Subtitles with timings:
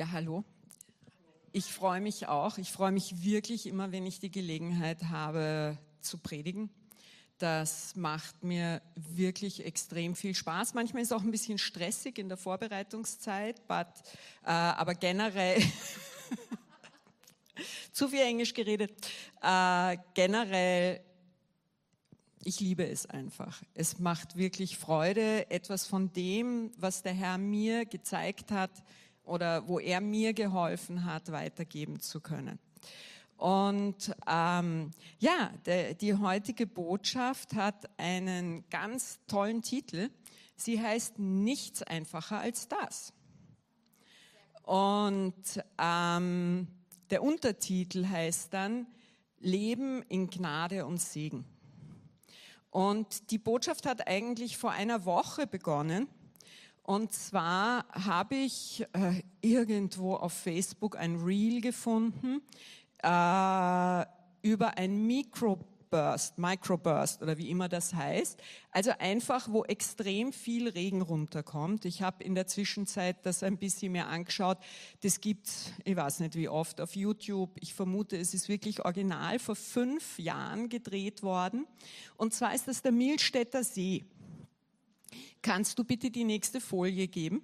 [0.00, 0.44] Ja, hallo.
[1.52, 2.56] Ich freue mich auch.
[2.56, 6.70] Ich freue mich wirklich immer, wenn ich die Gelegenheit habe zu predigen.
[7.36, 10.72] Das macht mir wirklich extrem viel Spaß.
[10.72, 13.88] Manchmal ist es auch ein bisschen stressig in der Vorbereitungszeit, but,
[14.42, 15.62] äh, aber generell
[17.92, 18.92] zu viel Englisch geredet.
[19.42, 21.04] Äh, generell,
[22.42, 23.62] ich liebe es einfach.
[23.74, 28.82] Es macht wirklich Freude, etwas von dem, was der Herr mir gezeigt hat,
[29.30, 32.58] oder wo er mir geholfen hat, weitergeben zu können.
[33.36, 40.10] Und ähm, ja, der, die heutige Botschaft hat einen ganz tollen Titel.
[40.56, 43.14] Sie heißt Nichts einfacher als das.
[44.62, 46.68] Und ähm,
[47.08, 48.86] der Untertitel heißt dann
[49.38, 51.46] Leben in Gnade und Segen.
[52.70, 56.08] Und die Botschaft hat eigentlich vor einer Woche begonnen.
[56.82, 62.42] Und zwar habe ich äh, irgendwo auf Facebook ein Reel gefunden
[63.02, 64.04] äh,
[64.42, 68.40] über ein Microburst, Microburst oder wie immer das heißt.
[68.70, 71.84] Also einfach, wo extrem viel Regen runterkommt.
[71.84, 74.58] Ich habe in der Zwischenzeit das ein bisschen mehr angeschaut.
[75.02, 77.50] Das gibt's, ich weiß nicht wie oft, auf YouTube.
[77.60, 81.66] Ich vermute, es ist wirklich original vor fünf Jahren gedreht worden.
[82.16, 84.04] Und zwar ist das der Milstädter See.
[85.42, 87.42] Kannst du bitte die nächste Folie geben?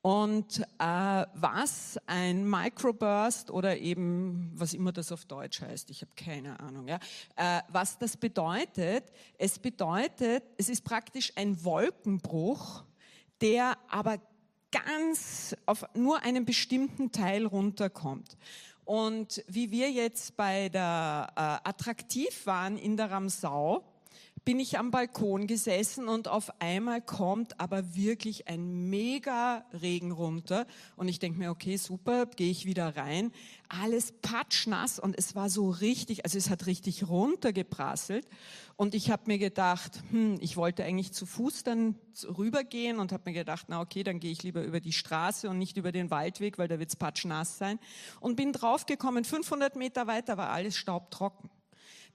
[0.00, 6.12] Und äh, was ein Microburst oder eben was immer das auf Deutsch heißt, ich habe
[6.14, 6.98] keine Ahnung, ja,
[7.36, 9.04] äh, was das bedeutet,
[9.38, 12.84] es bedeutet, es ist praktisch ein Wolkenbruch,
[13.40, 14.20] der aber
[14.70, 18.36] ganz auf nur einen bestimmten Teil runterkommt.
[18.84, 23.84] Und wie wir jetzt bei der äh, Attraktiv waren in der Ramsau,
[24.48, 30.66] bin ich am Balkon gesessen und auf einmal kommt aber wirklich ein mega Regen runter
[30.96, 33.30] und ich denke mir, okay, super, gehe ich wieder rein.
[33.68, 38.26] Alles patschnass und es war so richtig, also es hat richtig runtergeprasselt
[38.76, 41.96] und ich habe mir gedacht, hm, ich wollte eigentlich zu Fuß dann
[42.38, 45.58] rübergehen und habe mir gedacht, na okay, dann gehe ich lieber über die Straße und
[45.58, 47.78] nicht über den Waldweg, weil da wird's patschnass sein
[48.18, 51.50] und bin draufgekommen, 500 Meter weiter war alles staubtrocken.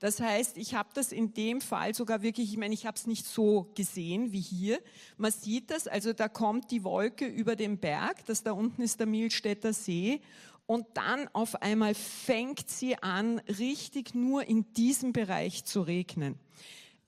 [0.03, 3.07] Das heißt, ich habe das in dem Fall sogar wirklich, ich meine, ich habe es
[3.07, 4.81] nicht so gesehen wie hier.
[5.15, 8.99] Man sieht das, also da kommt die Wolke über den Berg, das da unten ist
[8.99, 10.19] der Milstädter See
[10.65, 16.35] und dann auf einmal fängt sie an, richtig nur in diesem Bereich zu regnen.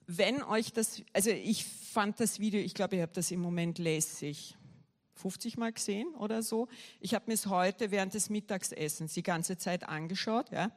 [0.06, 3.76] Wenn euch das, also ich fand das Video, ich glaube, ihr habt das im Moment
[3.76, 4.55] lässig
[5.16, 6.68] 50 Mal gesehen oder so.
[7.00, 10.50] Ich habe mir es heute während des Mittagessens die ganze Zeit angeschaut.
[10.50, 10.70] Ja.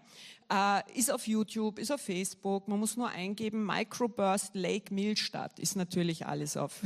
[0.52, 2.68] Äh, ist auf YouTube, ist auf Facebook.
[2.68, 5.60] Man muss nur eingeben, Microburst Lake Millstadt.
[5.60, 6.82] Ist natürlich alles auf,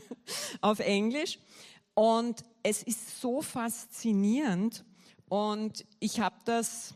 [0.60, 1.38] auf Englisch.
[1.94, 4.84] Und es ist so faszinierend.
[5.28, 6.94] Und ich habe das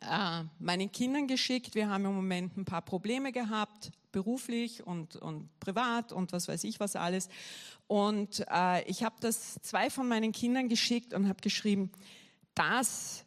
[0.00, 1.74] äh, meinen Kindern geschickt.
[1.74, 6.64] Wir haben im Moment ein paar Probleme gehabt beruflich und, und privat und was weiß
[6.64, 7.28] ich was alles.
[7.86, 11.90] Und äh, ich habe das zwei von meinen Kindern geschickt und habe geschrieben,
[12.54, 13.24] das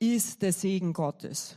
[0.00, 1.56] ist der Segen Gottes.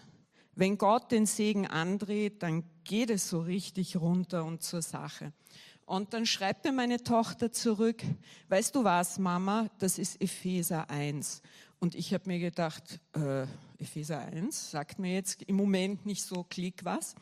[0.56, 5.34] Wenn Gott den Segen andreht, dann geht es so richtig runter und zur Sache.
[5.86, 8.04] Und dann schreibt mir meine Tochter zurück,
[8.50, 11.42] weißt du was, Mama, das ist Epheser 1.
[11.80, 13.44] Und ich habe mir gedacht, äh,
[13.78, 17.16] Epheser 1 sagt mir jetzt im Moment nicht so klick was.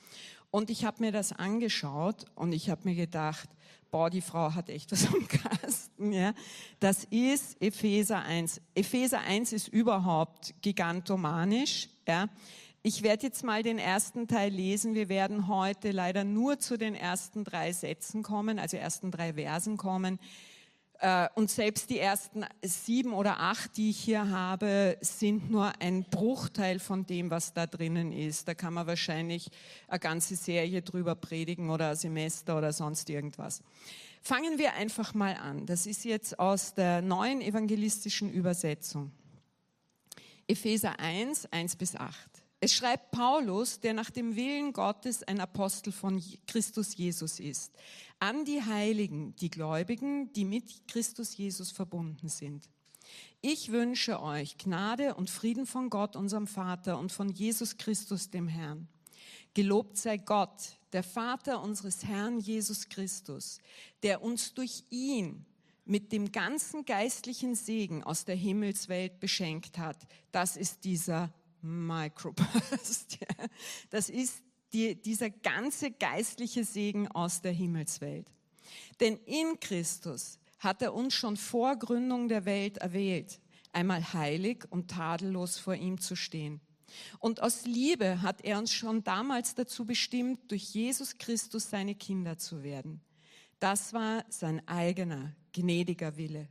[0.56, 3.50] Und ich habe mir das angeschaut und ich habe mir gedacht,
[3.92, 6.14] boah, die Frau hat echt was am Kasten.
[6.14, 6.34] Ja.
[6.80, 8.62] Das ist Epheser 1.
[8.74, 11.90] Epheser 1 ist überhaupt gigantomanisch.
[12.08, 12.30] Ja.
[12.84, 14.96] Ich werde jetzt mal den ersten Teil lesen.
[14.96, 19.76] Wir werden heute leider nur zu den ersten drei Sätzen kommen, also ersten drei Versen
[19.76, 20.20] kommen.
[21.06, 26.04] Äh, und selbst die ersten sieben oder acht, die ich hier habe, sind nur ein
[26.04, 28.48] Bruchteil von dem, was da drinnen ist.
[28.48, 29.52] Da kann man wahrscheinlich
[29.88, 33.62] eine ganze Serie drüber predigen oder ein Semester oder sonst irgendwas.
[34.24, 35.68] Fangen wir einfach mal an.
[35.68, 39.12] Das ist jetzt aus der neuen evangelistischen Übersetzung.
[40.48, 42.35] Epheser 1, 1 bis 8.
[42.66, 47.72] Es schreibt Paulus, der nach dem Willen Gottes ein Apostel von Christus Jesus ist,
[48.18, 52.68] an die Heiligen, die Gläubigen, die mit Christus Jesus verbunden sind.
[53.40, 58.48] Ich wünsche euch Gnade und Frieden von Gott, unserem Vater, und von Jesus Christus, dem
[58.48, 58.88] Herrn.
[59.54, 63.60] Gelobt sei Gott, der Vater unseres Herrn Jesus Christus,
[64.02, 65.46] der uns durch ihn
[65.86, 70.08] mit dem ganzen geistlichen Segen aus der Himmelswelt beschenkt hat.
[70.32, 71.32] Das ist dieser
[71.66, 73.20] Microburst.
[73.90, 78.32] Das ist die, dieser ganze geistliche Segen aus der Himmelswelt.
[79.00, 83.40] Denn in Christus hat er uns schon vor Gründung der Welt erwählt.
[83.72, 86.62] einmal heilig und tadellos vor ihm zu stehen.
[87.20, 92.38] Und aus Liebe hat er uns schon damals dazu bestimmt, durch Jesus Christus seine Kinder
[92.38, 93.02] zu werden.
[93.60, 96.48] Das war sein eigener, gnädiger Wille.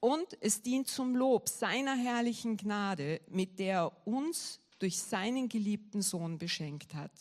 [0.00, 6.02] Und es dient zum Lob seiner herrlichen Gnade, mit der er uns durch seinen geliebten
[6.02, 7.12] Sohn beschenkt hat.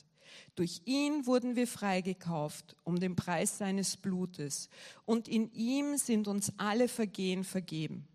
[0.55, 4.69] Durch ihn wurden wir freigekauft um den Preis seines Blutes
[5.05, 8.07] und in ihm sind uns alle Vergehen vergeben.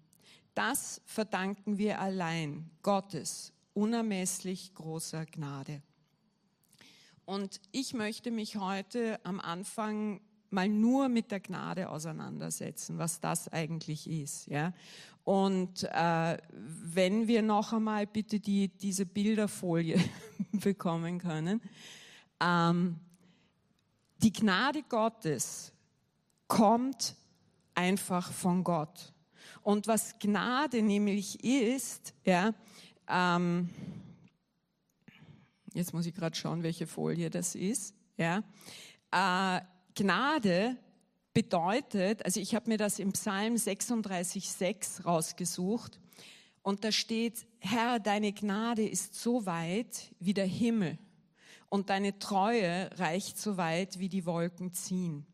[0.54, 5.82] Das verdanken wir allein Gottes unermesslich großer Gnade.
[7.24, 10.20] Und ich möchte mich heute am Anfang
[10.52, 14.46] mal nur mit der Gnade auseinandersetzen, was das eigentlich ist.
[14.46, 14.72] Ja?
[15.24, 19.98] Und äh, wenn wir noch einmal bitte die, diese Bilderfolie
[20.52, 21.60] bekommen können.
[22.40, 22.96] Ähm,
[24.22, 25.72] die Gnade Gottes
[26.48, 27.14] kommt
[27.74, 29.12] einfach von Gott.
[29.62, 32.52] Und was Gnade nämlich ist, ja,
[33.08, 33.68] ähm,
[35.72, 37.94] jetzt muss ich gerade schauen, welche Folie das ist.
[38.16, 38.42] Ja,
[39.10, 39.60] äh,
[39.94, 40.76] Gnade
[41.34, 45.98] bedeutet, also ich habe mir das im Psalm 36,6 rausgesucht
[46.62, 50.98] und da steht, Herr, deine Gnade ist so weit wie der Himmel
[51.68, 55.26] und deine Treue reicht so weit wie die Wolken ziehen.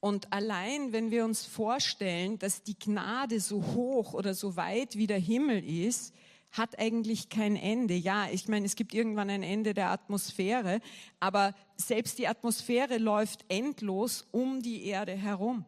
[0.00, 5.08] Und allein, wenn wir uns vorstellen, dass die Gnade so hoch oder so weit wie
[5.08, 6.14] der Himmel ist,
[6.50, 7.94] hat eigentlich kein Ende.
[7.94, 10.80] Ja, ich meine, es gibt irgendwann ein Ende der Atmosphäre,
[11.20, 15.64] aber selbst die Atmosphäre läuft endlos um die Erde herum.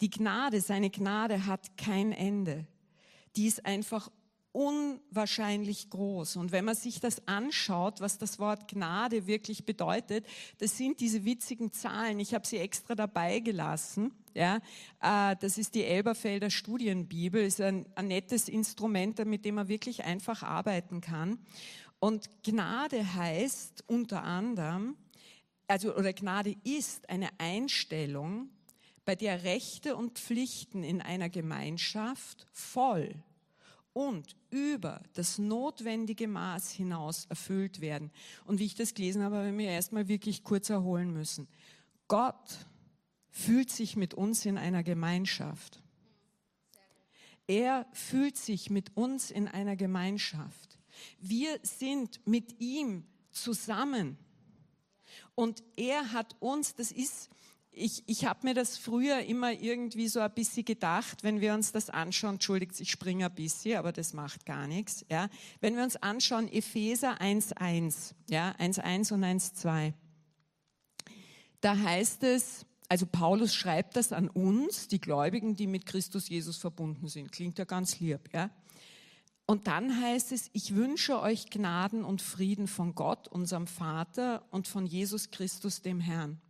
[0.00, 2.66] Die Gnade, seine Gnade hat kein Ende.
[3.36, 4.10] Die ist einfach
[4.52, 6.36] unwahrscheinlich groß.
[6.36, 10.26] Und wenn man sich das anschaut, was das Wort Gnade wirklich bedeutet,
[10.58, 12.18] das sind diese witzigen Zahlen.
[12.18, 14.12] Ich habe sie extra dabei gelassen.
[14.34, 14.60] Ja,
[15.00, 20.04] äh, das ist die Elberfelder Studienbibel, ist ein, ein nettes Instrument, mit dem man wirklich
[20.04, 21.38] einfach arbeiten kann.
[21.98, 24.96] Und Gnade heißt unter anderem,
[25.66, 28.50] also oder Gnade ist eine Einstellung,
[29.04, 33.14] bei der Rechte und Pflichten in einer Gemeinschaft voll
[33.92, 38.10] und über das notwendige Maß hinaus erfüllt werden.
[38.44, 41.48] Und wie ich das gelesen habe, habe ich mir erstmal wirklich kurz erholen müssen.
[42.08, 42.66] Gott
[43.30, 45.82] fühlt sich mit uns in einer Gemeinschaft.
[47.46, 50.78] Er fühlt sich mit uns in einer Gemeinschaft.
[51.18, 54.18] Wir sind mit ihm zusammen.
[55.34, 57.30] Und er hat uns, das ist,
[57.72, 61.72] ich, ich habe mir das früher immer irgendwie so ein bisschen gedacht, wenn wir uns
[61.72, 65.04] das anschauen, entschuldigt, ich springe ein bisschen, aber das macht gar nichts.
[65.10, 65.28] Ja.
[65.60, 69.92] Wenn wir uns anschauen, Epheser 1.1, ja, 1.1 und 1.2,
[71.60, 76.56] da heißt es, also Paulus schreibt das an uns, die Gläubigen, die mit Christus Jesus
[76.56, 77.30] verbunden sind.
[77.30, 78.50] Klingt ja ganz lieb, ja.
[79.46, 84.68] Und dann heißt es, ich wünsche euch Gnaden und Frieden von Gott, unserem Vater und
[84.68, 86.40] von Jesus Christus, dem Herrn.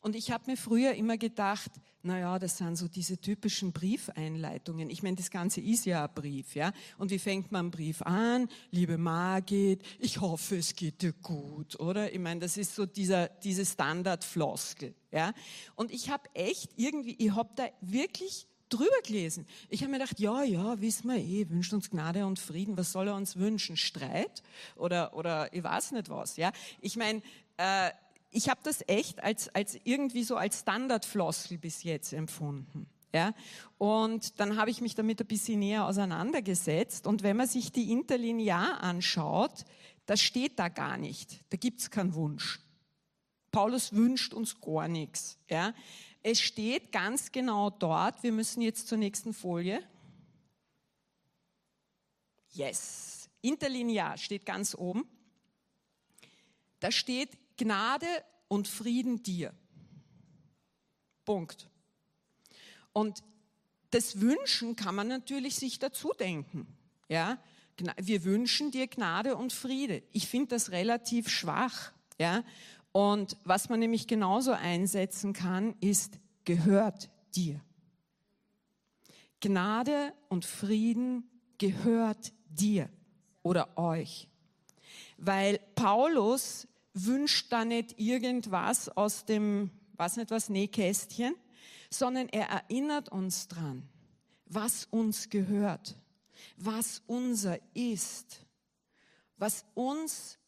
[0.00, 1.70] Und ich habe mir früher immer gedacht,
[2.02, 4.88] naja, das sind so diese typischen Briefeinleitungen.
[4.88, 6.72] Ich meine, das Ganze ist ja ein Brief, ja.
[6.96, 8.48] Und wie fängt man einen Brief an?
[8.70, 12.12] Liebe Margit, ich hoffe, es geht dir gut, oder?
[12.12, 15.32] Ich meine, das ist so dieser, diese Standardfloskel, ja.
[15.74, 19.46] Und ich habe echt irgendwie, ich habe da wirklich drüber gelesen.
[19.68, 22.76] Ich habe mir gedacht, ja, ja, wissen wir eh, wünscht uns Gnade und Frieden.
[22.76, 23.76] Was soll er uns wünschen?
[23.76, 24.42] Streit?
[24.76, 26.52] Oder, oder ich weiß nicht was, ja.
[26.80, 27.22] Ich meine,
[27.56, 27.90] äh,
[28.30, 32.88] ich habe das echt als, als irgendwie so als Standardfloskel bis jetzt empfunden.
[33.14, 33.32] Ja,
[33.78, 37.06] und dann habe ich mich damit ein bisschen näher auseinandergesetzt.
[37.06, 39.64] Und wenn man sich die Interlinear anschaut,
[40.04, 41.42] das steht da gar nicht.
[41.48, 42.60] Da gibt es keinen Wunsch.
[43.50, 45.38] Paulus wünscht uns gar nichts.
[45.48, 45.72] Ja.
[46.22, 49.82] Es steht ganz genau dort, wir müssen jetzt zur nächsten Folie.
[52.50, 53.30] Yes.
[53.40, 55.08] Interlinear steht ganz oben.
[56.80, 58.06] Da steht Gnade
[58.48, 59.52] und Frieden dir.
[61.26, 61.68] Punkt.
[62.94, 63.22] Und
[63.90, 66.66] das Wünschen kann man natürlich sich dazu denken.
[67.08, 67.38] Ja,
[67.96, 70.02] wir wünschen dir Gnade und Friede.
[70.12, 71.92] Ich finde das relativ schwach.
[72.18, 72.42] Ja,
[72.92, 77.60] und was man nämlich genauso einsetzen kann, ist gehört dir.
[79.40, 82.88] Gnade und Frieden gehört dir
[83.42, 84.28] oder euch.
[85.16, 86.66] Weil Paulus
[87.04, 91.34] wünscht da nicht irgendwas aus dem, was nicht was, Nähkästchen,
[91.90, 93.88] sondern er erinnert uns dran,
[94.46, 95.96] was uns gehört,
[96.56, 98.40] was unser ist,
[99.36, 100.38] was uns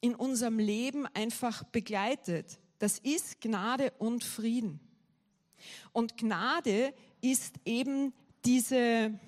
[0.00, 2.58] in unserem Leben einfach begleitet.
[2.78, 4.80] Das ist Gnade und Frieden.
[5.92, 8.12] Und Gnade ist eben
[8.44, 9.18] diese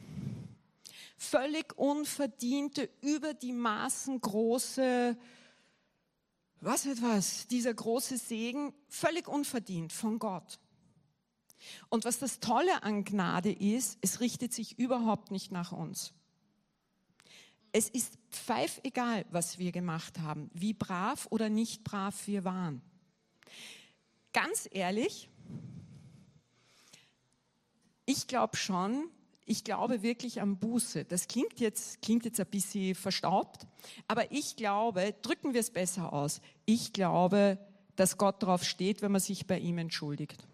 [1.17, 5.17] völlig unverdiente, über die Maßen große,
[6.61, 10.59] was etwas, dieser große Segen, völlig unverdient von Gott.
[11.89, 16.13] Und was das Tolle an Gnade ist, es richtet sich überhaupt nicht nach uns.
[17.73, 22.83] Es ist pfeif egal, was wir gemacht haben, wie brav oder nicht brav wir waren.
[24.33, 25.29] Ganz ehrlich,
[28.07, 29.09] ich glaube schon,
[29.51, 31.05] ich glaube wirklich an Buße.
[31.05, 33.67] Das klingt jetzt, klingt jetzt ein bisschen verstaubt,
[34.07, 37.59] aber ich glaube, drücken wir es besser aus, ich glaube,
[37.97, 40.47] dass Gott darauf steht, wenn man sich bei ihm entschuldigt.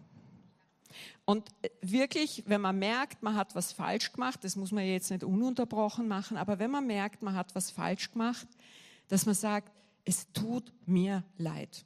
[1.25, 1.47] Und
[1.81, 6.07] wirklich, wenn man merkt, man hat was falsch gemacht, das muss man jetzt nicht ununterbrochen
[6.07, 8.47] machen, aber wenn man merkt, man hat was falsch gemacht,
[9.09, 9.71] dass man sagt,
[10.05, 11.85] es tut mir leid.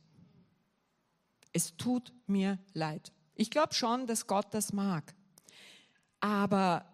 [1.51, 3.11] Es tut mir leid.
[3.35, 5.13] Ich glaube schon, dass Gott das mag.
[6.21, 6.85] Aber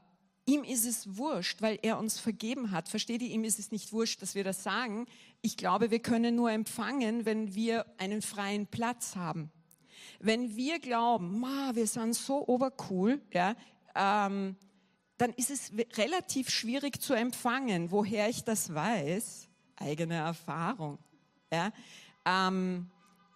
[0.48, 2.90] ihm ist es wurscht, weil er uns vergeben hat.
[2.90, 5.06] Versteht ihr, ihm ist es nicht wurscht, dass wir das sagen.
[5.42, 9.52] Ich glaube, wir können nur empfangen, wenn wir einen freien Platz haben.
[10.20, 13.56] Wenn wir glauben, ma, wir sind so obercool, ja,
[13.94, 14.56] ähm,
[15.18, 17.92] dann ist es relativ schwierig zu empfangen.
[17.92, 19.50] Woher ich das weiß?
[19.76, 20.98] Eigene Erfahrung.
[21.52, 21.72] Ja.
[22.26, 22.90] Ähm,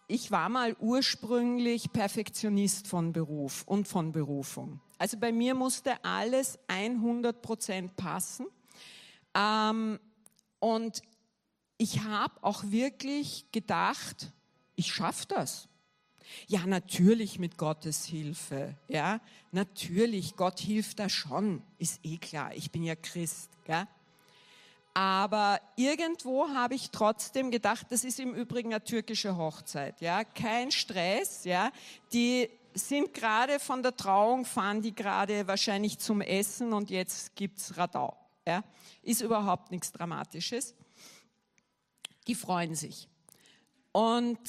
[0.07, 4.79] ich war mal ursprünglich Perfektionist von Beruf und von Berufung.
[5.01, 8.45] Also bei mir musste alles 100 Prozent passen.
[9.33, 9.99] Ähm,
[10.59, 11.01] und
[11.79, 14.31] ich habe auch wirklich gedacht,
[14.75, 15.67] ich schaffe das.
[16.45, 18.75] Ja, natürlich mit Gottes Hilfe.
[18.89, 22.53] Ja, natürlich, Gott hilft da schon, ist eh klar.
[22.53, 23.49] Ich bin ja Christ.
[23.65, 23.87] Gell?
[24.93, 30.69] Aber irgendwo habe ich trotzdem gedacht, das ist im Übrigen eine türkische Hochzeit, ja, kein
[30.69, 31.71] Stress, ja.
[32.13, 37.77] Die sind gerade von der Trauung, fahren die gerade wahrscheinlich zum Essen und jetzt gibt's
[37.77, 38.63] Radau, ja.
[39.01, 40.75] Ist überhaupt nichts Dramatisches.
[42.27, 43.09] Die freuen sich.
[43.91, 44.39] Und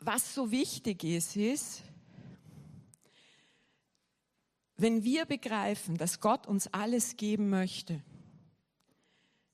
[0.00, 1.82] was so wichtig ist, ist,
[4.76, 8.02] wenn wir begreifen, dass Gott uns alles geben möchte,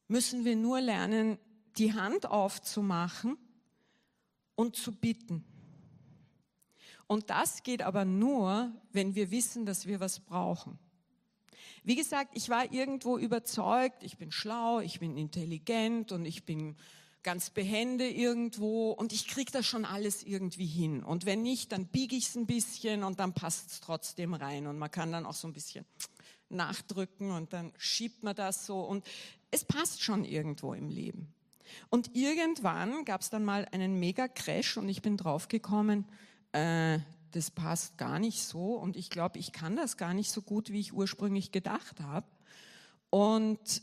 [0.09, 1.39] müssen wir nur lernen,
[1.77, 3.37] die Hand aufzumachen
[4.55, 5.45] und zu bitten.
[7.11, 10.79] Und das geht aber nur, wenn wir wissen, dass wir was brauchen.
[11.83, 16.77] Wie gesagt, ich war irgendwo überzeugt, ich bin schlau, ich bin intelligent und ich bin
[17.25, 21.03] ganz behende irgendwo und ich kriege das schon alles irgendwie hin.
[21.03, 24.69] Und wenn nicht, dann biege ich es ein bisschen und dann passt es trotzdem rein.
[24.69, 25.85] Und man kann dann auch so ein bisschen
[26.49, 29.05] nachdrücken und dann schiebt man das so und
[29.51, 31.35] es passt schon irgendwo im Leben.
[31.89, 36.05] Und irgendwann gab es dann mal einen Mega-Crash und ich bin draufgekommen,
[36.53, 36.99] äh,
[37.33, 40.71] das passt gar nicht so und ich glaube, ich kann das gar nicht so gut,
[40.71, 42.27] wie ich ursprünglich gedacht habe.
[43.11, 43.83] Und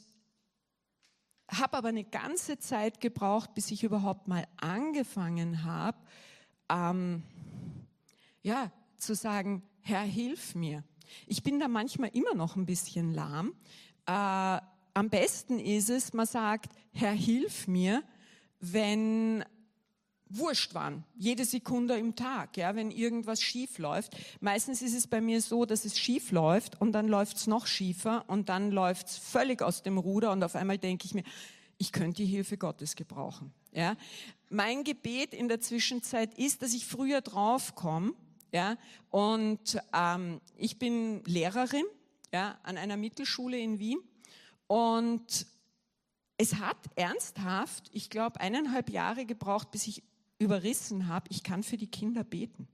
[1.50, 5.98] habe aber eine ganze Zeit gebraucht, bis ich überhaupt mal angefangen habe,
[6.70, 7.24] ähm,
[8.42, 10.84] ja, zu sagen, Herr, hilf mir.
[11.26, 13.54] Ich bin da manchmal immer noch ein bisschen lahm.
[14.06, 14.60] Äh,
[14.94, 18.04] am besten ist es, man sagt, Herr, hilf mir,
[18.60, 19.46] wenn
[20.30, 24.16] wurscht wann, jede Sekunde im Tag, ja, wenn irgendwas schief läuft.
[24.40, 27.68] Meistens ist es bei mir so, dass es schief läuft und dann läuft es noch
[27.68, 31.24] schiefer und dann läuft es völlig aus dem Ruder und auf einmal denke ich mir,
[31.78, 33.54] ich könnte die Hilfe Gottes gebrauchen.
[33.72, 33.96] Ja.
[34.50, 38.14] Mein Gebet in der Zwischenzeit ist, dass ich früher draufkomme,
[38.54, 38.78] ja,
[39.10, 41.84] und ähm, ich bin Lehrerin
[42.32, 44.00] ja, an einer Mittelschule in Wien
[44.68, 45.48] und
[46.38, 50.04] es hat ernsthaft, ich glaube, eineinhalb Jahre gebraucht, bis ich
[50.40, 52.68] überrissen habe, ich kann für die Kinder beten.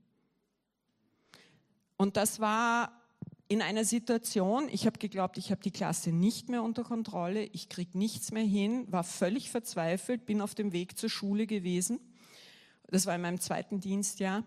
[1.96, 3.00] Und das war
[3.48, 7.68] in einer Situation, ich habe geglaubt, ich habe die Klasse nicht mehr unter Kontrolle, ich
[7.68, 12.00] kriege nichts mehr hin, war völlig verzweifelt, bin auf dem Weg zur Schule gewesen.
[12.88, 14.44] Das war in meinem zweiten Dienstjahr.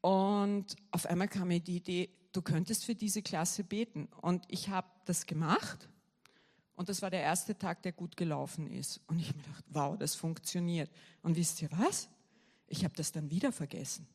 [0.00, 4.08] Und auf einmal kam mir die Idee, du könntest für diese Klasse beten.
[4.20, 5.88] Und ich habe das gemacht.
[6.76, 9.00] Und das war der erste Tag, der gut gelaufen ist.
[9.06, 10.90] Und ich habe mir gedacht, wow, das funktioniert.
[11.22, 12.08] Und wisst ihr was?
[12.70, 14.08] Ich habe das dann wieder vergessen.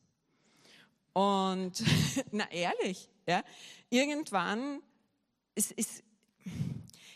[1.12, 1.84] Und
[2.32, 3.44] na ehrlich, ja,
[3.88, 4.82] irgendwann
[5.56, 6.04] es ist,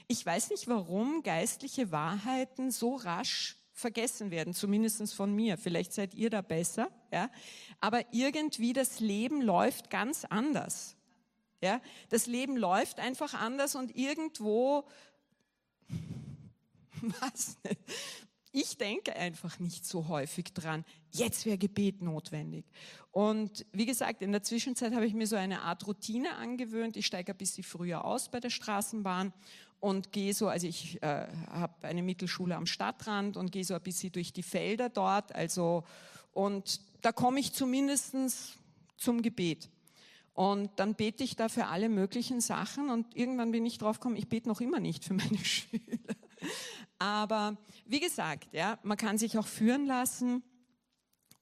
[0.08, 5.56] ich weiß nicht, warum geistliche Wahrheiten so rasch vergessen werden, zumindest von mir.
[5.56, 7.30] Vielleicht seid ihr da besser, ja.
[7.80, 10.96] Aber irgendwie das Leben läuft ganz anders.
[11.62, 14.88] Ja, das Leben läuft einfach anders und irgendwo,
[17.02, 17.58] was,
[18.52, 22.64] ich denke einfach nicht so häufig dran, jetzt wäre Gebet notwendig.
[23.12, 26.96] Und wie gesagt, in der Zwischenzeit habe ich mir so eine Art Routine angewöhnt.
[26.96, 29.32] Ich steige ein bisschen früher aus bei der Straßenbahn
[29.80, 33.82] und gehe so, also ich äh, habe eine Mittelschule am Stadtrand und gehe so ein
[33.82, 35.84] bisschen durch die Felder dort, also
[36.32, 38.14] und da komme ich zumindest
[38.96, 39.68] zum Gebet.
[40.34, 44.16] Und dann bete ich da für alle möglichen Sachen und irgendwann bin ich drauf gekommen,
[44.16, 45.80] ich bete noch immer nicht für meine Schüler.
[46.98, 47.56] Aber
[47.86, 50.42] wie gesagt, ja, man kann sich auch führen lassen.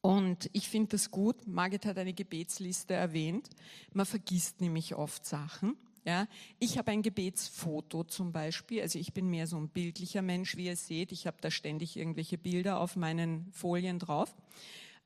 [0.00, 1.46] Und ich finde das gut.
[1.46, 3.50] Margit hat eine Gebetsliste erwähnt.
[3.92, 5.76] Man vergisst nämlich oft Sachen.
[6.04, 6.26] Ja,
[6.58, 8.80] ich habe ein Gebetsfoto zum Beispiel.
[8.80, 11.12] Also ich bin mehr so ein bildlicher Mensch, wie ihr seht.
[11.12, 14.34] Ich habe da ständig irgendwelche Bilder auf meinen Folien drauf.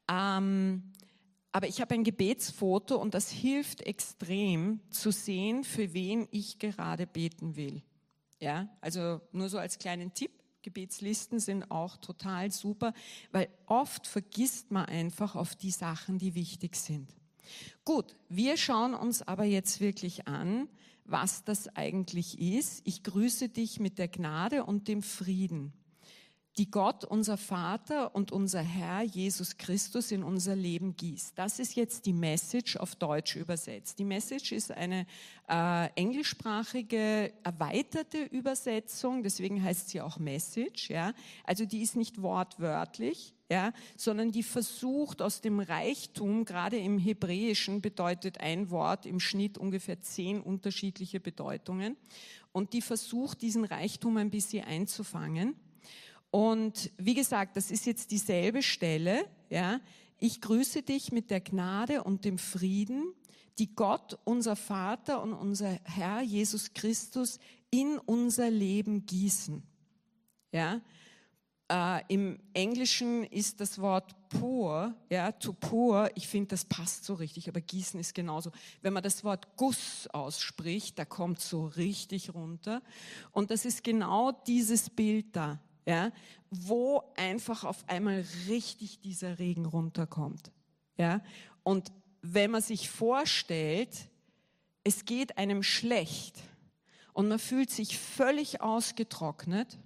[0.08, 0.92] Ähm,
[1.50, 7.06] aber ich habe ein Gebetsfoto und das hilft extrem zu sehen, für wen ich gerade
[7.06, 7.82] beten will.
[8.42, 10.32] Ja, also nur so als kleinen Tipp.
[10.62, 12.92] Gebetslisten sind auch total super,
[13.30, 17.14] weil oft vergisst man einfach auf die Sachen, die wichtig sind.
[17.84, 20.68] Gut, wir schauen uns aber jetzt wirklich an,
[21.04, 22.82] was das eigentlich ist.
[22.84, 25.72] Ich grüße dich mit der Gnade und dem Frieden
[26.58, 31.32] die Gott, unser Vater und unser Herr Jesus Christus in unser Leben gießt.
[31.38, 33.98] Das ist jetzt die Message auf Deutsch übersetzt.
[33.98, 35.06] Die Message ist eine
[35.48, 40.90] äh, englischsprachige erweiterte Übersetzung, deswegen heißt sie auch Message.
[40.90, 41.14] Ja?
[41.44, 47.80] Also die ist nicht wortwörtlich, ja, sondern die versucht aus dem Reichtum, gerade im Hebräischen
[47.80, 51.96] bedeutet ein Wort im Schnitt ungefähr zehn unterschiedliche Bedeutungen,
[52.52, 55.54] und die versucht diesen Reichtum ein bisschen einzufangen.
[56.32, 59.26] Und wie gesagt, das ist jetzt dieselbe Stelle.
[59.50, 59.80] Ja.
[60.18, 63.12] Ich grüße dich mit der Gnade und dem Frieden,
[63.58, 67.38] die Gott, unser Vater und unser Herr Jesus Christus
[67.70, 69.62] in unser Leben gießen.
[70.52, 70.80] Ja.
[71.70, 77.12] Äh, Im Englischen ist das Wort pour, ja, to pour, ich finde, das passt so
[77.12, 78.52] richtig, aber gießen ist genauso.
[78.80, 82.80] Wenn man das Wort Guss ausspricht, da kommt so richtig runter.
[83.32, 86.12] Und das ist genau dieses Bild da ja,
[86.50, 90.50] wo einfach auf einmal richtig dieser Regen runterkommt.
[90.96, 91.22] Ja,
[91.62, 91.92] und
[92.22, 94.08] wenn man sich vorstellt,
[94.84, 96.38] es geht einem schlecht
[97.12, 99.78] und man fühlt sich völlig ausgetrocknet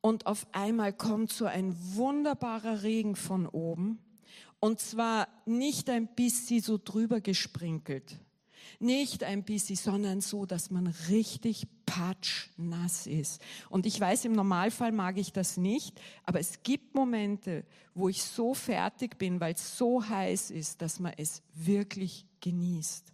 [0.00, 3.98] und auf einmal kommt so ein wunderbarer Regen von oben
[4.60, 8.18] und zwar nicht ein bisschen so drüber gesprinkelt,
[8.78, 13.40] nicht ein bisschen, sondern so, dass man richtig patschnass ist.
[13.68, 18.22] Und ich weiß, im Normalfall mag ich das nicht, aber es gibt Momente, wo ich
[18.22, 23.12] so fertig bin, weil es so heiß ist, dass man es wirklich genießt.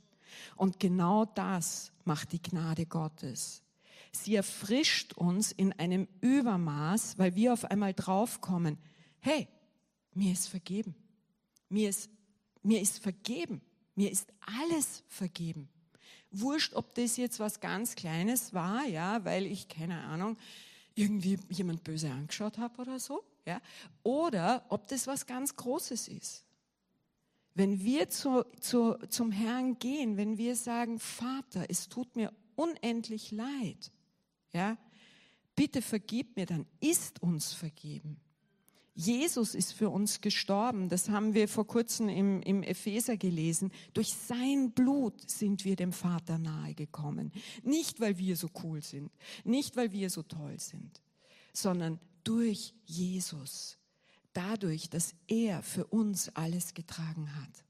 [0.57, 3.63] Und genau das macht die Gnade Gottes.
[4.13, 8.79] Sie erfrischt uns in einem Übermaß, weil wir auf einmal draufkommen,
[9.21, 9.49] hey,
[10.15, 10.95] mir ist vergeben.
[11.69, 12.11] Mir ist,
[12.63, 13.61] mir ist vergeben.
[13.99, 15.69] Mir ist alles vergeben.
[16.31, 20.39] Wurscht, ob das jetzt was ganz Kleines war, ja, weil ich, keine Ahnung,
[20.95, 23.61] irgendwie jemand böse angeschaut habe oder so, ja,
[24.05, 26.45] oder ob das was ganz Großes ist.
[27.55, 33.33] Wenn wir zu, zu, zum Herrn gehen, wenn wir sagen, Vater, es tut mir unendlich
[33.33, 33.91] leid,
[34.53, 34.79] ja,
[35.57, 38.21] bitte vergib mir, dann ist uns vergeben.
[38.99, 40.89] Jesus ist für uns gestorben.
[40.89, 43.71] Das haben wir vor kurzem im, im Epheser gelesen.
[43.95, 47.31] Durch sein Blut sind wir dem Vater nahe gekommen.
[47.63, 49.13] Nicht, weil wir so cool sind,
[49.45, 51.01] nicht, weil wir so toll sind,
[51.53, 53.79] sondern durch Jesus.
[54.33, 57.65] Dadurch, dass er für uns alles getragen hat.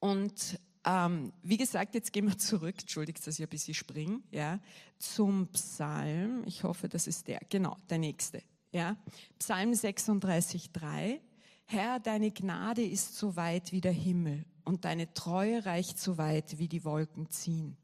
[0.00, 4.58] Und ähm, wie gesagt, jetzt gehen wir zurück, entschuldigt, dass ich ein bisschen springe, ja,
[4.98, 6.44] zum Psalm.
[6.46, 8.42] Ich hoffe, das ist der, genau, der nächste.
[8.74, 8.96] Ja?
[9.38, 11.20] Psalm 36, 3.
[11.66, 16.58] Herr, deine Gnade ist so weit wie der Himmel und deine Treue reicht so weit
[16.58, 17.76] wie die Wolken ziehen.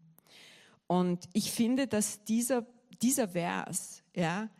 [0.86, 2.66] Und ich finde, dass dieser,
[3.00, 4.50] dieser Vers, ja,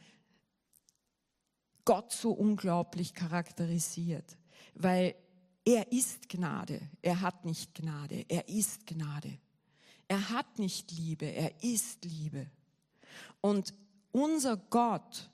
[1.85, 4.38] Gott so unglaublich charakterisiert,
[4.75, 5.16] weil
[5.64, 9.38] er ist Gnade, er hat nicht Gnade, er ist Gnade.
[10.07, 12.51] Er hat nicht Liebe, er ist Liebe.
[13.40, 13.75] Und
[14.11, 15.30] unser Gott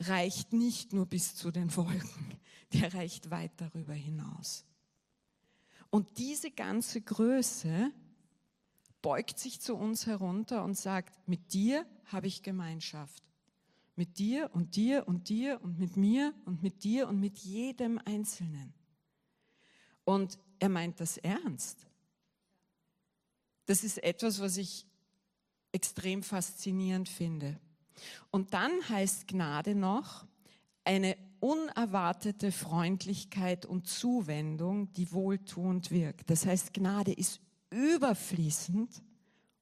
[0.00, 2.38] reicht nicht nur bis zu den Wolken,
[2.72, 4.64] der reicht weit darüber hinaus.
[5.90, 7.92] Und diese ganze Größe
[9.02, 13.22] beugt sich zu uns herunter und sagt, mit dir habe ich Gemeinschaft.
[13.96, 18.00] Mit dir und dir und dir und mit mir und mit dir und mit jedem
[18.04, 18.72] Einzelnen.
[20.04, 21.86] Und er meint das ernst.
[23.66, 24.86] Das ist etwas, was ich
[25.72, 27.60] extrem faszinierend finde.
[28.30, 30.26] Und dann heißt Gnade noch
[30.84, 36.30] eine unerwartete Freundlichkeit und Zuwendung, die wohltuend wirkt.
[36.30, 39.02] Das heißt, Gnade ist überfließend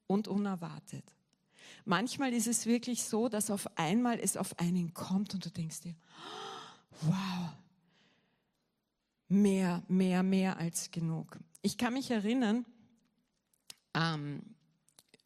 [0.07, 1.05] und unerwartet.
[1.85, 5.81] Manchmal ist es wirklich so, dass auf einmal es auf einen kommt und du denkst
[5.83, 5.95] dir,
[7.03, 7.51] wow,
[9.29, 11.39] mehr, mehr, mehr als genug.
[11.63, 12.65] Ich kann mich erinnern,
[13.95, 14.43] ähm,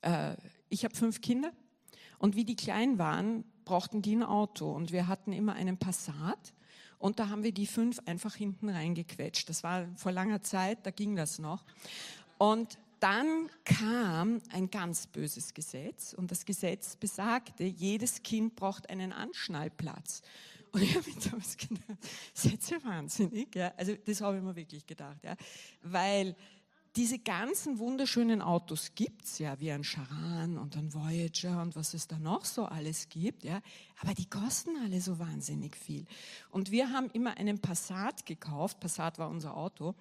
[0.02, 0.36] äh,
[0.68, 1.52] ich habe fünf Kinder
[2.22, 6.54] und wie die klein waren, brauchten die ein Auto und wir hatten immer einen Passat
[6.98, 9.48] und da haben wir die fünf einfach hinten reingequetscht.
[9.48, 11.64] Das war vor langer Zeit, da ging das noch.
[12.38, 19.12] Und dann kam ein ganz böses Gesetz und das Gesetz besagte, jedes Kind braucht einen
[19.12, 20.22] Anschnallplatz.
[20.70, 21.98] Und ich habe mir damals gedacht,
[22.34, 23.52] seid ihr wahnsinnig?
[23.56, 23.72] Ja?
[23.76, 25.24] Also das habe ich mir wirklich gedacht.
[25.24, 25.34] Ja?
[25.82, 26.36] Weil
[26.96, 32.06] diese ganzen wunderschönen Autos gibt's ja, wie ein Charan und ein Voyager und was es
[32.06, 33.62] da noch so alles gibt, ja.
[34.00, 36.04] Aber die kosten alle so wahnsinnig viel.
[36.50, 38.78] Und wir haben immer einen Passat gekauft.
[38.78, 39.94] Passat war unser Auto.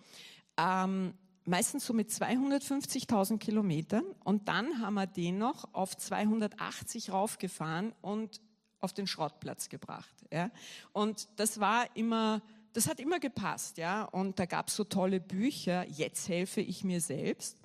[0.58, 1.14] Ähm,
[1.46, 4.04] meistens so mit 250.000 Kilometern.
[4.26, 8.42] Und dann haben wir den noch auf 280 raufgefahren und
[8.82, 10.16] auf den Schrottplatz gebracht.
[10.32, 10.52] Ja.
[10.92, 12.42] Und das war immer
[12.74, 14.04] das hat immer gepasst, ja.
[14.04, 17.58] Und da gab es so tolle Bücher, jetzt helfe ich mir selbst.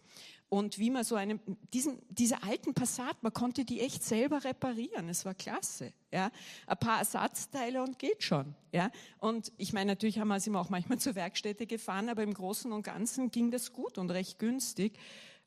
[0.49, 1.41] Und wie man so einen,
[1.75, 5.09] diesen, diese alten Passat, man konnte die echt selber reparieren.
[5.09, 6.31] Es war klasse, ja.
[6.67, 8.91] Ein paar Ersatzteile und geht schon, ja.
[9.19, 12.71] Und ich meine, natürlich haben wir sie auch manchmal zur Werkstätte gefahren, aber im Großen
[12.73, 14.99] und Ganzen ging das gut und recht günstig.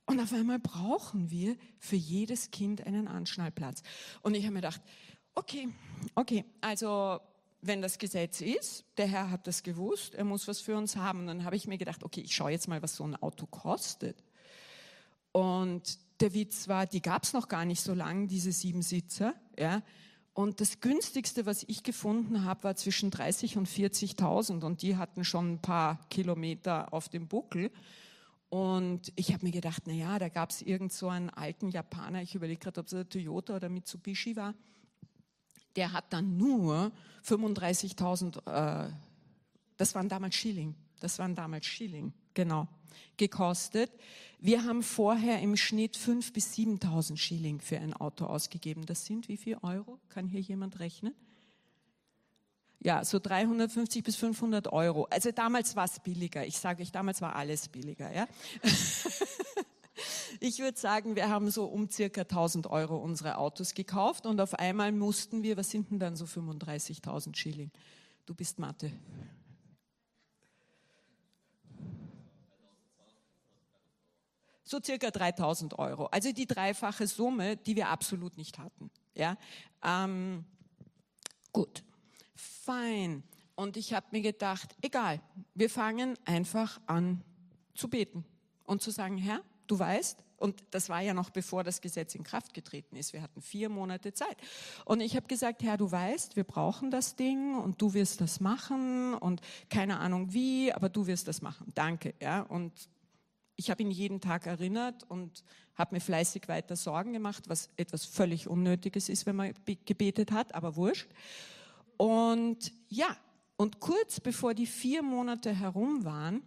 [0.05, 3.83] Und auf einmal brauchen wir für jedes Kind einen Anschnallplatz.
[4.21, 4.81] Und ich habe mir gedacht,
[5.35, 5.69] okay,
[6.15, 7.19] okay, also
[7.61, 11.21] wenn das Gesetz ist, der Herr hat das gewusst, er muss was für uns haben.
[11.21, 13.45] Und dann habe ich mir gedacht, okay, ich schaue jetzt mal, was so ein Auto
[13.45, 14.23] kostet.
[15.31, 19.33] Und der Witz war, die gab es noch gar nicht so lange, diese sieben Sitzer.
[19.57, 19.81] Ja.
[20.33, 25.25] Und das günstigste, was ich gefunden habe, war zwischen 30 und 40.000 und die hatten
[25.25, 27.71] schon ein paar Kilometer auf dem Buckel.
[28.49, 32.21] Und ich habe mir gedacht, na ja, da gab es irgend so einen alten Japaner,
[32.21, 34.55] ich überlege gerade, ob es der Toyota oder Mitsubishi war,
[35.75, 36.91] der hat dann nur
[37.25, 38.91] 35.000, äh,
[39.77, 42.67] das waren damals Schilling, das waren damals Schilling, genau,
[43.17, 43.91] gekostet.
[44.39, 48.85] Wir haben vorher im Schnitt 5.000 bis 7.000 Schilling für ein Auto ausgegeben.
[48.85, 49.99] Das sind wie viel Euro?
[50.09, 51.13] Kann hier jemand rechnen?
[52.81, 55.05] Ja, so 350 bis 500 Euro.
[55.09, 56.45] Also damals war es billiger.
[56.45, 58.13] Ich sage euch, damals war alles billiger.
[58.13, 58.27] Ja?
[60.39, 64.53] Ich würde sagen, wir haben so um circa 1000 Euro unsere Autos gekauft und auf
[64.53, 67.71] einmal mussten wir, was sind denn dann so 35.000 Schilling?
[68.25, 68.91] Du bist Mathe.
[74.63, 76.05] So circa 3000 Euro.
[76.05, 78.91] Also die dreifache Summe, die wir absolut nicht hatten.
[79.15, 79.35] Ja,
[79.83, 80.45] ähm,
[81.51, 81.83] gut,
[82.35, 83.23] fein.
[83.55, 85.21] Und ich habe mir gedacht, egal,
[85.55, 87.23] wir fangen einfach an
[87.73, 88.23] zu beten
[88.63, 92.23] und zu sagen, Herr, du weißt, und das war ja noch bevor das Gesetz in
[92.23, 93.13] Kraft getreten ist.
[93.13, 94.37] Wir hatten vier Monate Zeit.
[94.85, 98.39] Und ich habe gesagt, Herr, du weißt, wir brauchen das Ding und du wirst das
[98.39, 101.71] machen und keine Ahnung wie, aber du wirst das machen.
[101.75, 102.13] Danke.
[102.21, 102.41] Ja.
[102.41, 102.89] Und
[103.57, 105.43] ich habe ihn jeden Tag erinnert und
[105.75, 109.53] habe mir fleißig weiter Sorgen gemacht, was etwas völlig Unnötiges ist, wenn man
[109.85, 111.09] gebetet hat, aber wurscht.
[111.97, 113.17] Und ja,
[113.57, 116.43] und kurz bevor die vier Monate herum waren,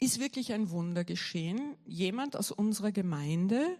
[0.00, 1.76] ist wirklich ein Wunder geschehen.
[1.84, 3.76] Jemand aus unserer Gemeinde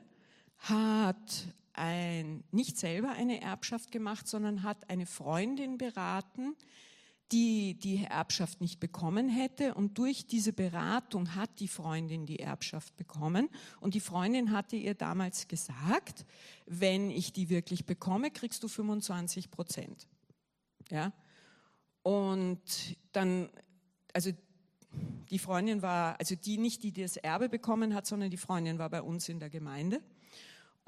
[0.58, 6.56] hat ein, nicht selber eine Erbschaft gemacht, sondern hat eine Freundin beraten,
[7.30, 9.74] die die Erbschaft nicht bekommen hätte.
[9.74, 13.48] Und durch diese Beratung hat die Freundin die Erbschaft bekommen.
[13.80, 16.24] Und die Freundin hatte ihr damals gesagt,
[16.66, 20.08] wenn ich die wirklich bekomme, kriegst du 25 Prozent.
[20.90, 21.12] Ja.
[22.02, 22.60] Und
[23.12, 23.50] dann,
[24.14, 24.30] also
[25.30, 28.90] die Freundin war, also die nicht, die das Erbe bekommen hat, sondern die Freundin war
[28.90, 30.00] bei uns in der Gemeinde.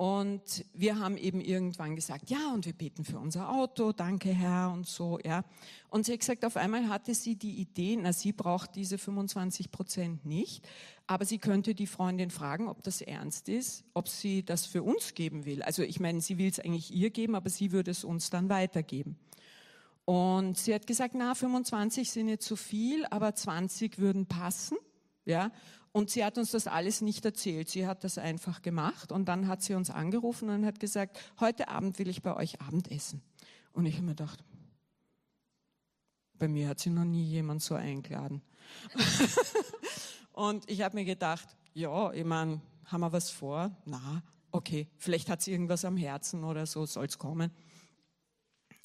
[0.00, 4.72] Und wir haben eben irgendwann gesagt, ja, und wir beten für unser Auto, danke Herr
[4.72, 5.44] und so, ja.
[5.90, 9.70] Und sie hat gesagt, auf einmal hatte sie die Idee, na, sie braucht diese 25
[9.70, 10.66] Prozent nicht,
[11.06, 15.12] aber sie könnte die Freundin fragen, ob das ernst ist, ob sie das für uns
[15.12, 15.62] geben will.
[15.62, 18.48] Also ich meine, sie will es eigentlich ihr geben, aber sie würde es uns dann
[18.48, 19.18] weitergeben.
[20.10, 24.76] Und sie hat gesagt, na, 25 sind nicht zu viel, aber 20 würden passen.
[25.24, 25.52] Ja,
[25.92, 27.68] und sie hat uns das alles nicht erzählt.
[27.68, 31.68] Sie hat das einfach gemacht und dann hat sie uns angerufen und hat gesagt, heute
[31.68, 33.22] Abend will ich bei euch Abendessen.
[33.72, 34.42] Und ich habe mir gedacht,
[36.40, 38.42] bei mir hat sie noch nie jemand so eingeladen.
[40.32, 43.70] und ich habe mir gedacht, ja, ich meine, haben wir was vor?
[43.84, 47.52] Na, okay, vielleicht hat sie irgendwas am Herzen oder so, soll es kommen.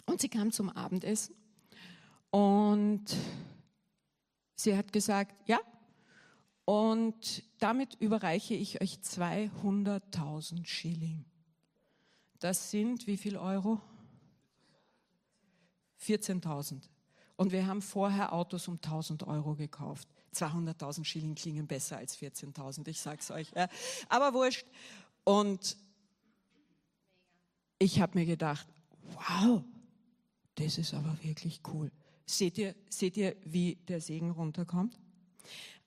[0.05, 1.35] Und sie kam zum Abendessen
[2.31, 3.05] und
[4.55, 5.59] sie hat gesagt, ja.
[6.65, 11.25] Und damit überreiche ich euch 200.000 Schilling.
[12.39, 13.79] Das sind wie viel Euro?
[16.01, 16.81] 14.000.
[17.37, 20.07] Und wir haben vorher Autos um 1.000 Euro gekauft.
[20.33, 23.51] 200.000 Schilling klingen besser als 14.000, ich sag's euch.
[23.55, 23.67] Ja.
[24.09, 24.65] Aber wurscht.
[25.23, 25.77] Und
[27.79, 28.67] ich habe mir gedacht,
[29.01, 29.63] wow,
[30.55, 31.91] das ist aber wirklich cool.
[32.25, 34.97] Seht ihr, seht ihr, wie der Segen runterkommt?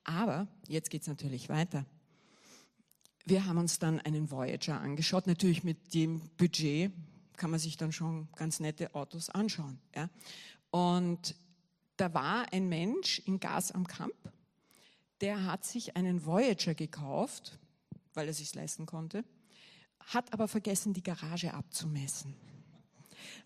[0.04, 1.84] Aber jetzt geht's natürlich weiter.
[3.24, 5.26] Wir haben uns dann einen Voyager angeschaut.
[5.26, 6.92] Natürlich mit dem Budget
[7.36, 9.78] kann man sich dann schon ganz nette Autos anschauen.
[9.94, 10.08] Ja?
[10.70, 11.34] Und
[11.98, 14.14] da war ein Mensch in Gas am Kamp,
[15.20, 17.58] der hat sich einen Voyager gekauft,
[18.14, 19.24] weil er sich leisten konnte,
[19.98, 22.34] hat aber vergessen, die Garage abzumessen.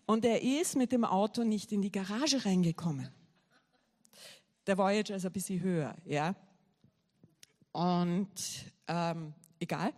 [0.05, 3.09] Und er ist mit dem Auto nicht in die Garage reingekommen.
[4.67, 6.35] Der Voyager ist ein bisschen höher, ja.
[7.71, 8.29] Und
[8.87, 9.93] ähm, egal.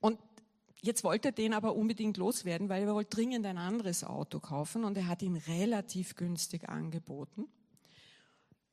[0.00, 0.18] Und
[0.80, 4.84] jetzt wollte er den aber unbedingt loswerden, weil er wollte dringend ein anderes Auto kaufen
[4.84, 7.46] und er hat ihn relativ günstig angeboten.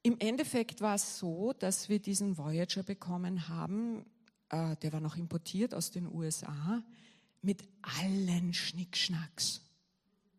[0.04, 4.06] Im Endeffekt war es so, dass wir diesen Voyager bekommen haben,
[4.50, 6.84] äh, der war noch importiert aus den USA,
[7.42, 9.62] mit allen Schnickschnacks.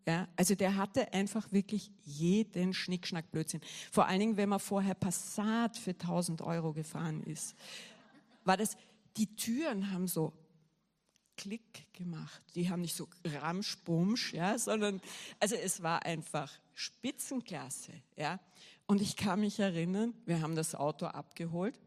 [0.07, 3.61] Ja, also der hatte einfach wirklich jeden Schnickschnack Blödsinn.
[3.93, 7.55] Vor allen Dingen, wenn man vorher Passat für 1000 Euro gefahren ist,
[8.45, 8.77] war das,
[9.17, 10.33] die Türen haben so
[11.37, 12.43] Klick gemacht.
[12.55, 15.01] Die haben nicht so Ramschbumsch, ja, sondern,
[15.41, 18.41] also es war einfach Spitzenklasse, ja.
[18.87, 21.79] Und ich kann mich erinnern, wir haben das Auto abgeholt.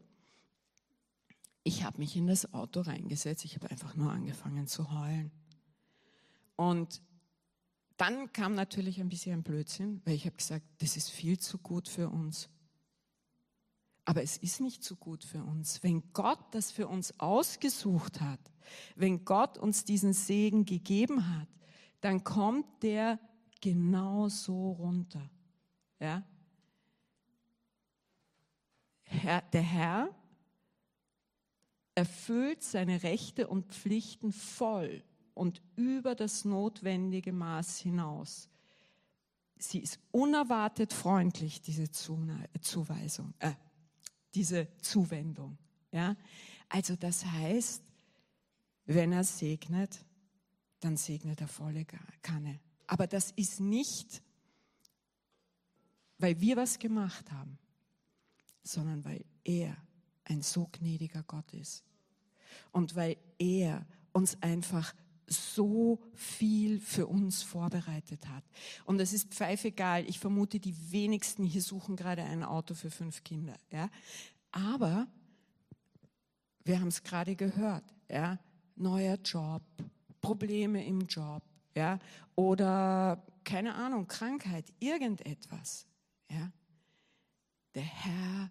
[1.62, 3.44] Ich habe mich in das Auto reingesetzt.
[3.44, 5.30] Ich habe einfach nur angefangen zu heulen.
[6.56, 7.02] Und
[7.96, 11.58] dann kam natürlich ein bisschen ein Blödsinn, weil ich habe gesagt, das ist viel zu
[11.58, 12.48] gut für uns.
[14.04, 15.82] Aber es ist nicht so gut für uns.
[15.82, 18.40] Wenn Gott das für uns ausgesucht hat,
[18.94, 21.48] wenn Gott uns diesen Segen gegeben hat,
[22.00, 23.18] dann kommt der
[23.60, 25.28] genau so runter.
[25.98, 26.22] Ja?
[29.02, 30.14] Herr, der Herr
[31.94, 35.02] erfüllt seine Rechte und Pflichten voll
[35.36, 38.48] und über das notwendige Maß hinaus.
[39.58, 43.52] Sie ist unerwartet freundlich, diese Zuweisung, äh,
[44.34, 45.56] diese Zuwendung.
[45.92, 46.16] Ja?
[46.68, 47.82] Also das heißt,
[48.86, 50.04] wenn er segnet,
[50.80, 51.84] dann segnet er volle
[52.22, 52.60] Kanne.
[52.88, 54.22] Aber das ist nicht,
[56.18, 57.58] weil wir was gemacht haben
[58.66, 59.76] sondern weil er
[60.24, 61.84] ein so gnädiger Gott ist.
[62.72, 64.94] Und weil er uns einfach
[65.28, 68.44] so viel für uns vorbereitet hat.
[68.84, 70.08] Und es ist pfeifegal.
[70.08, 73.56] Ich vermute, die wenigsten hier suchen gerade ein Auto für fünf Kinder.
[73.70, 73.90] Ja?
[74.52, 75.08] Aber
[76.64, 77.84] wir haben es gerade gehört.
[78.08, 78.38] Ja?
[78.76, 79.62] Neuer Job,
[80.20, 81.42] Probleme im Job,
[81.74, 81.98] ja?
[82.34, 85.86] oder keine Ahnung, Krankheit, irgendetwas.
[86.30, 86.52] Ja?
[87.74, 88.50] Der Herr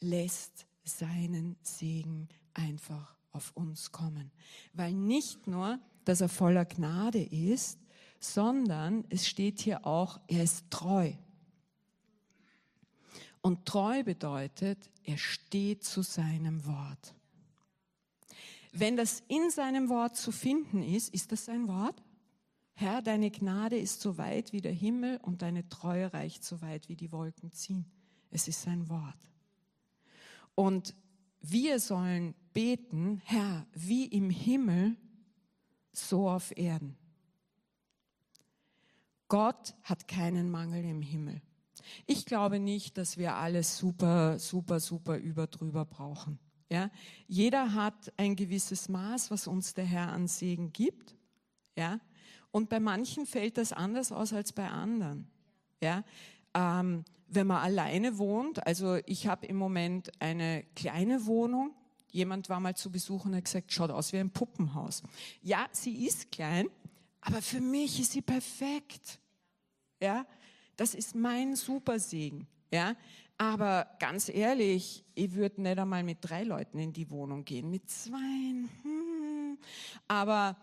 [0.00, 4.30] lässt seinen Segen einfach auf uns kommen.
[4.72, 7.78] Weil nicht nur, dass er voller Gnade ist,
[8.18, 11.12] sondern es steht hier auch, er ist treu.
[13.40, 17.14] Und treu bedeutet, er steht zu seinem Wort.
[18.72, 22.02] Wenn das in seinem Wort zu finden ist, ist das sein Wort?
[22.74, 26.88] Herr, deine Gnade ist so weit wie der Himmel und deine Treue reicht so weit
[26.88, 27.84] wie die Wolken ziehen.
[28.30, 29.18] Es ist sein Wort.
[30.54, 30.94] Und
[31.40, 34.96] wir sollen beten, Herr, wie im Himmel,
[35.92, 36.96] so auf Erden.
[39.28, 41.40] Gott hat keinen Mangel im Himmel.
[42.06, 46.38] Ich glaube nicht, dass wir alles super, super, super über drüber brauchen.
[46.70, 46.90] Ja?
[47.26, 51.16] Jeder hat ein gewisses Maß, was uns der Herr an Segen gibt.
[51.76, 52.00] Ja?
[52.50, 55.30] Und bei manchen fällt das anders aus als bei anderen.
[55.82, 56.04] Ja?
[56.54, 61.74] Ähm, wenn man alleine wohnt, also ich habe im Moment eine kleine Wohnung,
[62.12, 65.02] jemand war mal zu Besuch und hat gesagt, schaut aus wie ein Puppenhaus.
[65.40, 66.68] Ja, sie ist klein,
[67.20, 69.18] aber für mich ist sie perfekt.
[70.00, 70.26] Ja,
[70.76, 72.46] das ist mein Supersegen.
[72.72, 72.94] Ja,
[73.36, 77.90] aber ganz ehrlich, ich würde nicht einmal mit drei Leuten in die Wohnung gehen, mit
[77.90, 78.18] zwei.
[78.82, 79.58] Hm.
[80.08, 80.56] Aber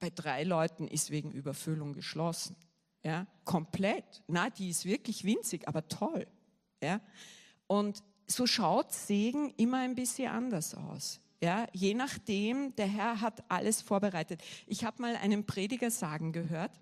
[0.00, 2.56] bei drei Leuten ist wegen Überfüllung geschlossen.
[3.02, 4.22] Ja, komplett.
[4.26, 6.26] Na, die ist wirklich winzig, aber toll.
[6.82, 7.00] Ja,
[7.66, 11.20] und so schaut Segen immer ein bisschen anders aus.
[11.42, 14.42] Ja, je nachdem, der Herr hat alles vorbereitet.
[14.66, 16.72] Ich habe mal einen Prediger sagen gehört,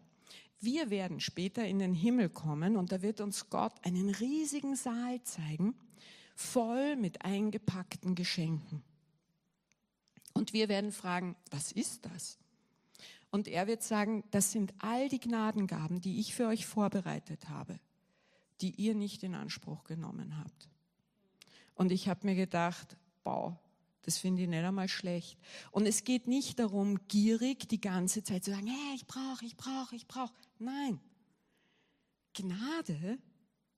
[0.60, 5.20] wir werden später in den Himmel kommen und da wird uns Gott einen riesigen Saal
[5.24, 5.74] zeigen,
[6.36, 8.84] voll mit eingepackten Geschenken.
[10.34, 12.38] Und wir werden fragen, was ist das?
[13.32, 17.80] Und er wird sagen, das sind all die Gnadengaben, die ich für euch vorbereitet habe,
[18.60, 20.68] die ihr nicht in Anspruch genommen habt.
[21.74, 23.54] Und ich habe mir gedacht, wow,
[24.02, 25.38] das finde ich nicht einmal schlecht.
[25.70, 29.56] Und es geht nicht darum, gierig die ganze Zeit zu sagen, hey, ich brauche, ich
[29.56, 30.34] brauche, ich brauche.
[30.58, 31.00] Nein.
[32.34, 33.18] Gnade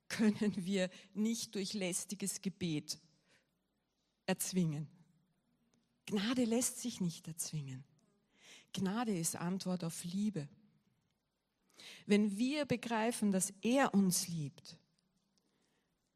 [0.09, 2.99] können wir nicht durch lästiges Gebet
[4.27, 4.89] erzwingen.
[6.07, 7.85] Gnade lässt sich nicht erzwingen.
[8.73, 10.49] Gnade ist Antwort auf Liebe.
[12.07, 14.79] Wenn wir begreifen, dass er uns liebt,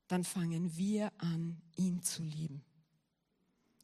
[0.08, 2.62] dann fangen wir an, ihn zu lieben.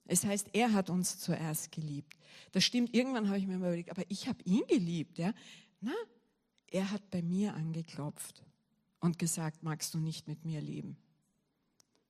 [0.07, 2.15] Es heißt, er hat uns zuerst geliebt.
[2.53, 5.19] Das stimmt, irgendwann habe ich mir mal überlegt, aber ich habe ihn geliebt.
[5.19, 5.33] Ja?
[5.81, 5.95] Na,
[6.71, 8.45] er hat bei mir angeklopft
[9.01, 10.97] und gesagt, magst du nicht mit mir leben?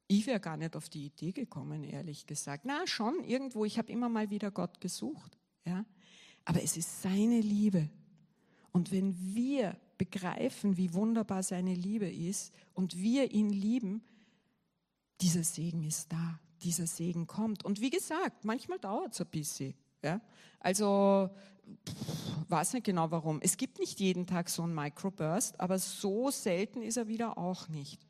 [0.07, 2.65] Ich wäre gar nicht auf die Idee gekommen, ehrlich gesagt.
[2.65, 3.65] Na, schon irgendwo.
[3.65, 5.39] Ich habe immer mal wieder Gott gesucht.
[5.65, 5.85] Ja?
[6.45, 7.89] Aber es ist seine Liebe.
[8.73, 14.03] Und wenn wir begreifen, wie wunderbar seine Liebe ist und wir ihn lieben,
[15.21, 16.41] dieser Segen ist da.
[16.63, 17.65] Dieser Segen kommt.
[17.65, 19.75] Und wie gesagt, manchmal dauert es ein bisschen.
[20.03, 20.21] Ja?
[20.61, 21.31] Also,
[21.87, 23.41] pff, weiß nicht genau warum.
[23.43, 27.69] Es gibt nicht jeden Tag so einen Microburst, aber so selten ist er wieder auch
[27.69, 28.07] nicht.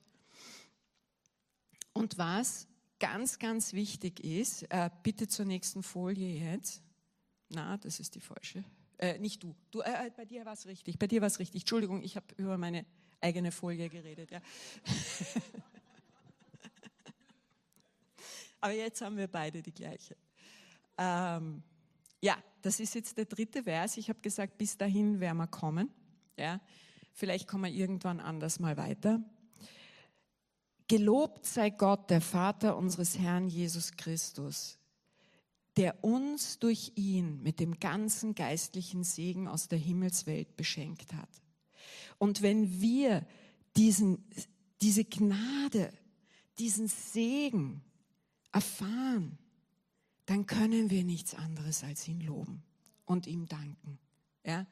[1.93, 2.69] Und was
[2.99, 6.83] ganz, ganz wichtig ist, äh, bitte zur nächsten Folie jetzt.
[7.51, 8.65] Na, das ist die falsche.
[8.99, 9.55] Äh, nicht du.
[9.71, 10.99] du äh, äh bei dir war es richtig.
[10.99, 11.63] Bei dir war es richtig.
[11.63, 12.85] Entschuldigung, ich habe über meine
[13.21, 14.31] eigene Folie geredet.
[14.31, 14.41] Ja.
[18.61, 20.17] Aber jetzt haben wir beide die gleiche.
[20.97, 21.63] Ähm,
[22.21, 23.97] ja, das ist jetzt der dritte Vers.
[23.99, 25.91] Ich habe gesagt, bis dahin werden wir kommen.
[26.39, 26.61] Ja,
[27.13, 29.23] vielleicht kommen wir irgendwann anders mal weiter.
[30.89, 34.79] Gelobt sei Gott, der Vater unseres Herrn Jesus Christus,
[35.77, 41.29] der uns durch ihn mit dem ganzen geistlichen Segen aus der Himmelswelt beschenkt hat.
[42.19, 43.27] Und wenn wir
[43.77, 44.25] diesen,
[44.81, 45.93] diese Gnade,
[46.59, 47.83] diesen Segen
[48.53, 49.39] erfahren,
[50.27, 52.63] dann können wir nichts anderes als ihn loben
[53.05, 53.99] und ihm danken.
[54.45, 54.67] Ja?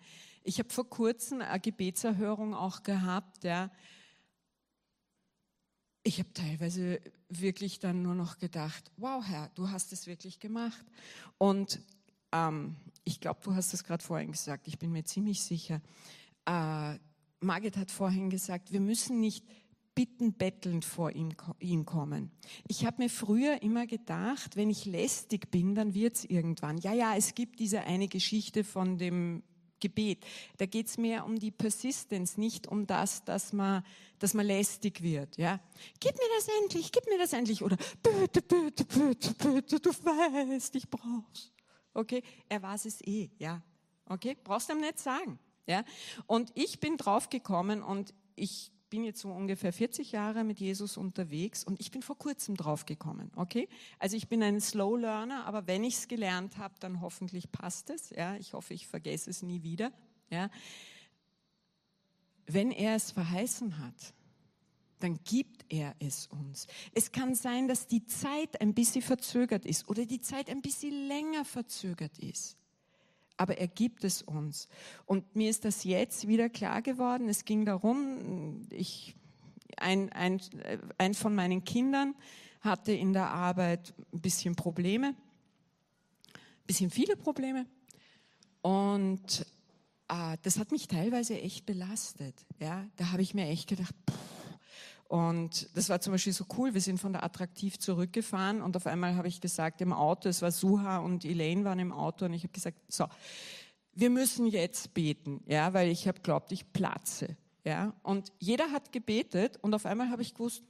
[0.44, 3.70] Ich habe vor kurzem eine Gebetserhörung auch gehabt, ja,
[6.04, 10.84] ich habe teilweise wirklich dann nur noch gedacht, wow Herr, du hast es wirklich gemacht.
[11.38, 11.80] Und
[12.32, 15.80] ähm, ich glaube, du hast es gerade vorhin gesagt, ich bin mir ziemlich sicher.
[16.46, 16.98] Äh,
[17.40, 19.44] Margit hat vorhin gesagt, wir müssen nicht
[19.94, 22.30] bitten, bettelnd vor ihn, ihn kommen.
[22.66, 26.78] Ich habe mir früher immer gedacht, wenn ich lästig bin, dann wird es irgendwann.
[26.78, 29.42] Ja, ja, es gibt diese eine Geschichte von dem
[29.82, 30.24] Gebet.
[30.56, 33.84] Da geht es mehr um die Persistence, nicht um das, dass man,
[34.18, 35.36] dass man lästig wird.
[35.36, 35.60] Ja?
[36.00, 37.62] Gib mir das endlich, gib mir das endlich.
[37.62, 41.52] Oder bitte, bitte, bitte, bitte, du weißt, ich brauch's.
[41.92, 43.60] Okay, er weiß es eh, ja.
[44.06, 45.38] Okay, brauchst du ihm nicht sagen.
[45.66, 45.84] Ja?
[46.26, 51.64] Und ich bin draufgekommen und ich bin jetzt so ungefähr 40 Jahre mit Jesus unterwegs
[51.64, 53.66] und ich bin vor kurzem drauf gekommen, okay?
[53.98, 57.88] Also ich bin ein Slow Learner, aber wenn ich es gelernt habe, dann hoffentlich passt
[57.88, 58.36] es, ja?
[58.36, 59.92] Ich hoffe, ich vergesse es nie wieder,
[60.28, 60.50] ja?
[62.44, 64.12] Wenn er es verheißen hat,
[64.98, 66.66] dann gibt er es uns.
[66.94, 71.08] Es kann sein, dass die Zeit ein bisschen verzögert ist oder die Zeit ein bisschen
[71.08, 72.58] länger verzögert ist
[73.36, 74.68] aber er gibt es uns.
[75.06, 77.28] Und mir ist das jetzt wieder klar geworden.
[77.28, 79.14] Es ging darum, ich,
[79.76, 80.40] ein, ein,
[80.98, 82.14] ein von meinen Kindern
[82.60, 87.66] hatte in der Arbeit ein bisschen Probleme, ein bisschen viele Probleme.
[88.60, 89.44] Und
[90.08, 92.34] äh, das hat mich teilweise echt belastet.
[92.60, 92.86] Ja?
[92.96, 94.31] Da habe ich mir echt gedacht, pff,
[95.12, 96.72] und das war zum Beispiel so cool.
[96.72, 100.40] Wir sind von der Attraktiv zurückgefahren und auf einmal habe ich gesagt im Auto, es
[100.40, 103.04] war Suha und Elaine waren im Auto und ich habe gesagt, so,
[103.92, 107.92] wir müssen jetzt beten, ja, weil ich habe glaubt, ich platze, ja.
[108.02, 110.62] Und jeder hat gebetet und auf einmal habe ich gewusst,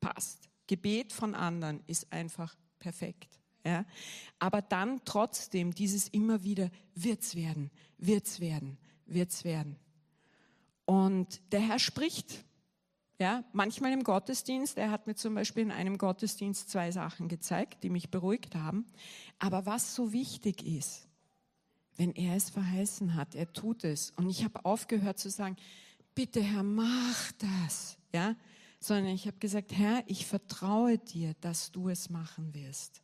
[0.00, 0.48] passt.
[0.66, 3.38] Gebet von anderen ist einfach perfekt.
[3.64, 3.86] Ja?
[4.40, 8.76] Aber dann trotzdem dieses immer wieder, wird's werden, wird's werden,
[9.06, 9.76] wird's werden.
[10.84, 12.44] Und der Herr spricht
[13.18, 17.82] ja, manchmal im Gottesdienst, er hat mir zum Beispiel in einem Gottesdienst zwei Sachen gezeigt,
[17.82, 18.86] die mich beruhigt haben.
[19.38, 21.08] Aber was so wichtig ist,
[21.96, 24.10] wenn er es verheißen hat, er tut es.
[24.10, 25.56] Und ich habe aufgehört zu sagen,
[26.14, 27.96] bitte Herr, mach das.
[28.12, 28.36] Ja,
[28.80, 33.02] sondern ich habe gesagt, Herr, ich vertraue dir, dass du es machen wirst.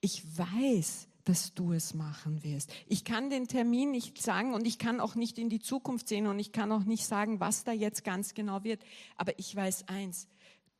[0.00, 2.70] Ich weiß, dass du es machen wirst.
[2.86, 6.26] Ich kann den Termin nicht sagen und ich kann auch nicht in die Zukunft sehen
[6.26, 8.82] und ich kann auch nicht sagen, was da jetzt ganz genau wird.
[9.16, 10.28] Aber ich weiß eins,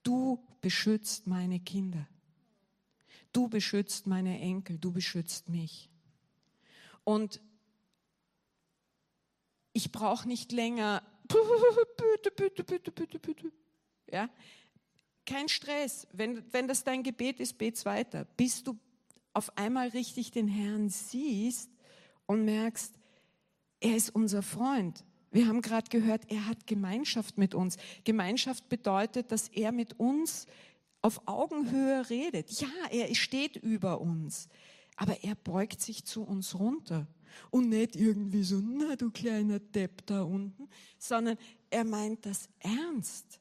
[0.03, 2.07] du beschützt meine Kinder.
[3.32, 5.88] Du beschützt meine Enkel, du beschützt mich.
[7.05, 7.40] Und
[9.72, 13.53] ich brauche nicht länger, bitte, bitte, bitte, bitte, bitte.
[14.11, 14.28] Ja?
[15.26, 16.07] Kein Stress.
[16.12, 18.26] Wenn, wenn das dein Gebet ist, bet's weiter.
[18.36, 18.78] Bis du
[19.35, 21.70] auf einmal richtig den Herrn siehst
[22.26, 22.95] und merkst,
[23.80, 25.05] er ist unser Freund.
[25.30, 27.76] Wir haben gerade gehört, er hat Gemeinschaft mit uns.
[28.05, 30.47] Gemeinschaft bedeutet, dass er mit uns
[31.03, 32.51] auf Augenhöhe redet.
[32.61, 34.49] Ja, er steht über uns,
[34.97, 37.07] aber er beugt sich zu uns runter.
[37.51, 40.68] Und nicht irgendwie so, na du kleiner Depp da unten,
[40.99, 41.37] sondern
[41.68, 43.41] er meint das ernst.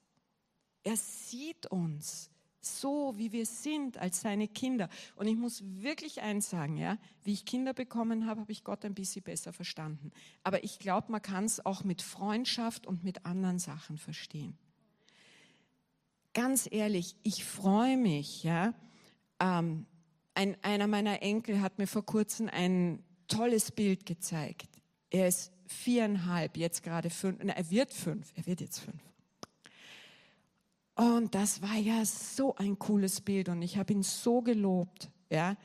[0.83, 2.32] Er sieht uns
[2.65, 4.89] so, wie wir sind als seine Kinder.
[5.15, 8.85] Und ich muss wirklich eins sagen, ja, wie ich Kinder bekommen habe, habe ich Gott
[8.85, 10.11] ein bisschen besser verstanden.
[10.43, 14.57] Aber ich glaube, man kann es auch mit Freundschaft und mit anderen Sachen verstehen.
[16.33, 18.73] Ganz ehrlich, ich freue mich, ja.
[19.39, 19.85] Ähm,
[20.33, 24.67] ein, einer meiner Enkel hat mir vor kurzem ein tolles Bild gezeigt.
[25.09, 29.01] Er ist viereinhalb, jetzt gerade fünf, er wird fünf, er wird jetzt fünf.
[30.95, 35.57] Und das war ja so ein cooles Bild und ich habe ihn so gelobt, ja.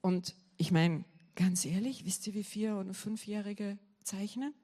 [0.00, 1.04] Und ich meine,
[1.36, 4.54] ganz ehrlich, wisst ihr, wie vier- und fünfjährige zeichnen?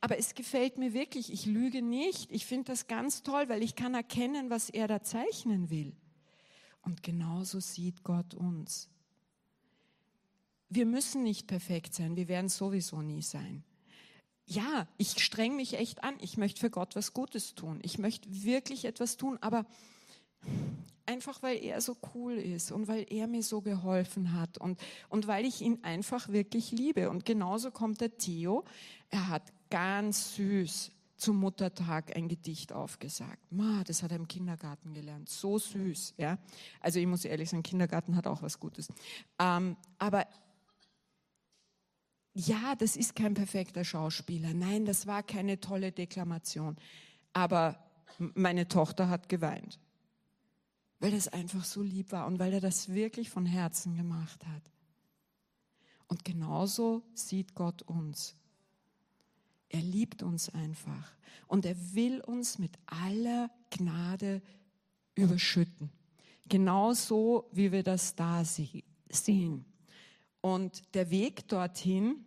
[0.00, 2.30] Aber es gefällt mir wirklich, ich lüge nicht.
[2.30, 5.94] Ich finde das ganz toll, weil ich kann erkennen, was er da zeichnen will.
[6.82, 8.88] Und genauso sieht Gott uns.
[10.68, 13.62] Wir müssen nicht perfekt sein, wir werden sowieso nie sein
[14.46, 16.14] ja, ich streng mich echt an.
[16.20, 17.80] Ich möchte für Gott was Gutes tun.
[17.82, 19.64] Ich möchte wirklich etwas tun, aber
[21.06, 25.26] einfach weil er so cool ist und weil er mir so geholfen hat und, und
[25.26, 27.10] weil ich ihn einfach wirklich liebe.
[27.10, 28.64] Und genauso kommt der Theo.
[29.10, 33.40] Er hat ganz süß zum Muttertag ein Gedicht aufgesagt.
[33.52, 35.28] Ma, das hat er im Kindergarten gelernt.
[35.28, 36.38] So süß, ja.
[36.80, 38.88] Also ich muss ehrlich sagen, Kindergarten hat auch was Gutes.
[39.38, 40.26] Ähm, aber
[42.34, 44.54] ja, das ist kein perfekter Schauspieler.
[44.54, 46.76] Nein, das war keine tolle Deklamation.
[47.32, 47.78] Aber
[48.18, 49.78] meine Tochter hat geweint,
[50.98, 54.62] weil das einfach so lieb war und weil er das wirklich von Herzen gemacht hat.
[56.08, 58.36] Und genauso sieht Gott uns.
[59.68, 61.12] Er liebt uns einfach
[61.46, 64.42] und er will uns mit aller Gnade
[65.14, 65.90] überschütten.
[66.48, 69.64] Genauso wie wir das da sehen.
[70.42, 72.26] Und der Weg dorthin,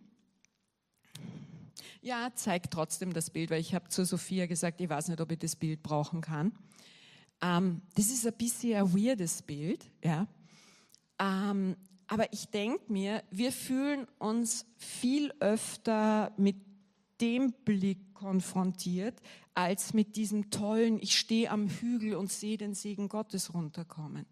[2.00, 5.30] ja, zeigt trotzdem das Bild, weil ich habe zu Sophia gesagt, ich weiß nicht, ob
[5.30, 6.52] ich das Bild brauchen kann.
[7.42, 10.26] Ähm, das ist ein bisschen ein weirdes Bild, ja.
[11.18, 11.76] Ähm,
[12.08, 16.56] aber ich denke mir, wir fühlen uns viel öfter mit
[17.20, 19.20] dem Blick konfrontiert,
[19.54, 24.26] als mit diesem tollen, ich stehe am Hügel und sehe den Segen Gottes runterkommen.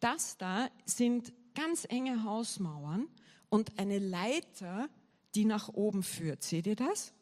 [0.00, 3.08] Das da sind ganz enge Hausmauern
[3.48, 4.88] und eine Leiter,
[5.34, 6.42] die nach oben führt.
[6.42, 7.12] Seht ihr das?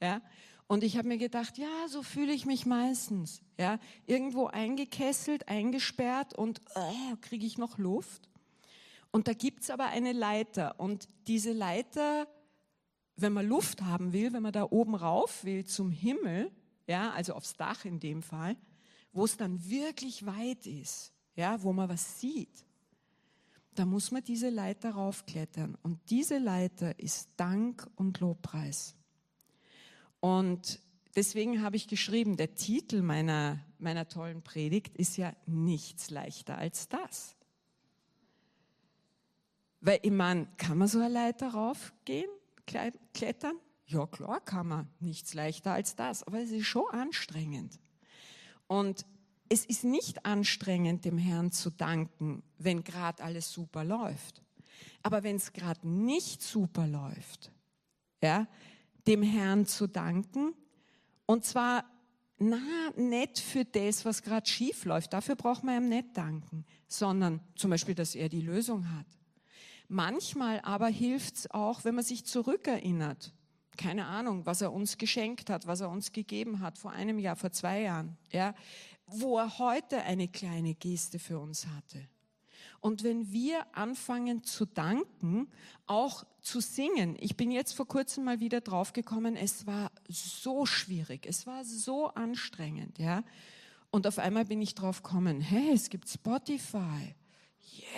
[0.00, 0.20] Ja.
[0.66, 3.42] Und ich habe mir gedacht, ja, so fühle ich mich meistens.
[3.58, 8.28] Ja, irgendwo eingekesselt, eingesperrt und äh, kriege ich noch Luft.
[9.10, 10.78] Und da gibt's aber eine Leiter.
[10.78, 12.28] Und diese Leiter,
[13.16, 16.52] wenn man Luft haben will, wenn man da oben rauf will zum Himmel,
[16.86, 18.56] ja, also aufs Dach in dem Fall,
[19.12, 22.64] wo es dann wirklich weit ist, ja, wo man was sieht,
[23.80, 25.74] da muss man diese Leiter raufklettern.
[25.82, 28.94] Und diese Leiter ist Dank und Lobpreis.
[30.20, 30.80] Und
[31.16, 36.90] deswegen habe ich geschrieben, der Titel meiner, meiner tollen Predigt ist ja nichts leichter als
[36.90, 37.36] das.
[39.80, 42.28] Weil ich meine, kann man so eine Leiter raufgehen,
[43.14, 43.56] klettern?
[43.86, 44.88] Ja, klar kann man.
[45.00, 46.22] Nichts leichter als das.
[46.22, 47.80] Aber es ist schon anstrengend.
[48.66, 49.06] Und
[49.50, 54.42] es ist nicht anstrengend, dem Herrn zu danken, wenn gerade alles super läuft.
[55.02, 57.50] Aber wenn es gerade nicht super läuft,
[58.22, 58.46] ja,
[59.06, 60.54] dem Herrn zu danken,
[61.26, 61.84] und zwar
[62.38, 62.58] na,
[62.96, 67.70] nicht für das, was gerade schief läuft, dafür braucht man ihm nicht danken, sondern zum
[67.70, 69.06] Beispiel, dass er die Lösung hat.
[69.88, 73.34] Manchmal aber hilft es auch, wenn man sich zurückerinnert.
[73.76, 77.36] Keine Ahnung, was er uns geschenkt hat, was er uns gegeben hat vor einem Jahr,
[77.36, 78.16] vor zwei Jahren.
[78.30, 78.54] Ja,
[79.12, 82.08] wo er heute eine kleine Geste für uns hatte.
[82.80, 85.48] Und wenn wir anfangen zu danken,
[85.86, 91.26] auch zu singen, ich bin jetzt vor kurzem mal wieder draufgekommen, es war so schwierig,
[91.26, 93.22] es war so anstrengend, ja.
[93.90, 97.14] Und auf einmal bin ich drauf gekommen, hey, es gibt Spotify.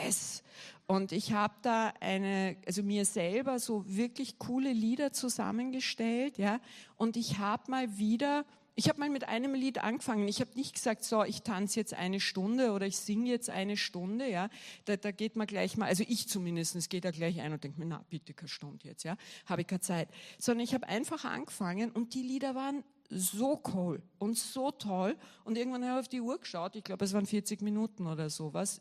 [0.05, 0.43] Yes.
[0.87, 6.61] Und ich habe da eine, also mir selber so wirklich coole Lieder zusammengestellt, ja.
[6.97, 8.45] Und ich habe mal wieder
[8.75, 10.27] ich habe mal mit einem Lied angefangen.
[10.29, 13.77] Ich habe nicht gesagt, so, ich tanze jetzt eine Stunde oder ich singe jetzt eine
[13.77, 14.29] Stunde.
[14.29, 14.49] Ja,
[14.87, 17.63] da, da geht man gleich mal, also ich zumindest, es geht da gleich ein und
[17.63, 19.17] denkt mir, na bitte keine Stunde jetzt, ja,
[19.47, 20.09] habe ich keine Zeit.
[20.39, 25.19] Sondern ich habe einfach angefangen und die Lieder waren so cool und so toll.
[25.45, 26.77] Und irgendwann habe ich auf die Uhr geschaut.
[26.77, 28.81] Ich glaube, es waren 40 Minuten oder sowas.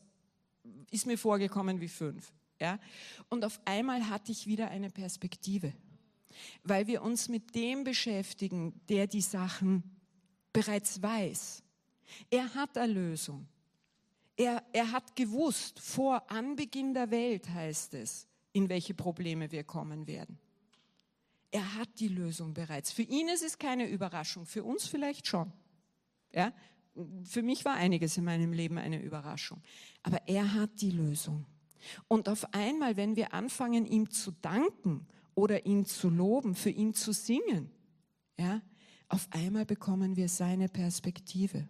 [0.90, 2.32] Ist mir vorgekommen wie fünf.
[2.62, 2.80] Ja,
[3.30, 5.74] und auf einmal hatte ich wieder eine Perspektive
[6.64, 9.84] weil wir uns mit dem beschäftigen, der die Sachen
[10.54, 11.64] bereits weiß.
[12.30, 13.48] Er hat Erlösung.
[14.36, 20.08] Er, er hat gewusst, vor Anbeginn der Welt heißt es, in welche Probleme wir kommen
[20.08, 20.40] werden.
[21.52, 22.92] Er hat die Lösung bereits.
[22.92, 25.52] Für ihn ist es keine Überraschung, für uns vielleicht schon.
[26.34, 26.54] Ja?
[27.24, 29.62] Für mich war einiges in meinem Leben eine Überraschung.
[30.02, 31.46] Aber er hat die Lösung.
[32.08, 35.08] Und auf einmal, wenn wir anfangen, ihm zu danken
[35.42, 37.72] oder ihn zu loben, für ihn zu singen,
[38.38, 38.62] ja,
[39.10, 41.68] auf einmal bekommen wir seine Perspektive.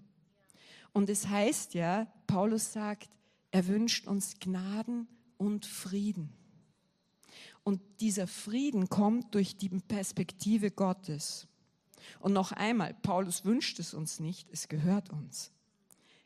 [0.91, 3.09] Und es heißt ja, Paulus sagt,
[3.49, 5.07] er wünscht uns Gnaden
[5.37, 6.33] und Frieden.
[7.63, 11.47] Und dieser Frieden kommt durch die Perspektive Gottes.
[12.19, 15.53] Und noch einmal, Paulus wünscht es uns nicht, es gehört uns.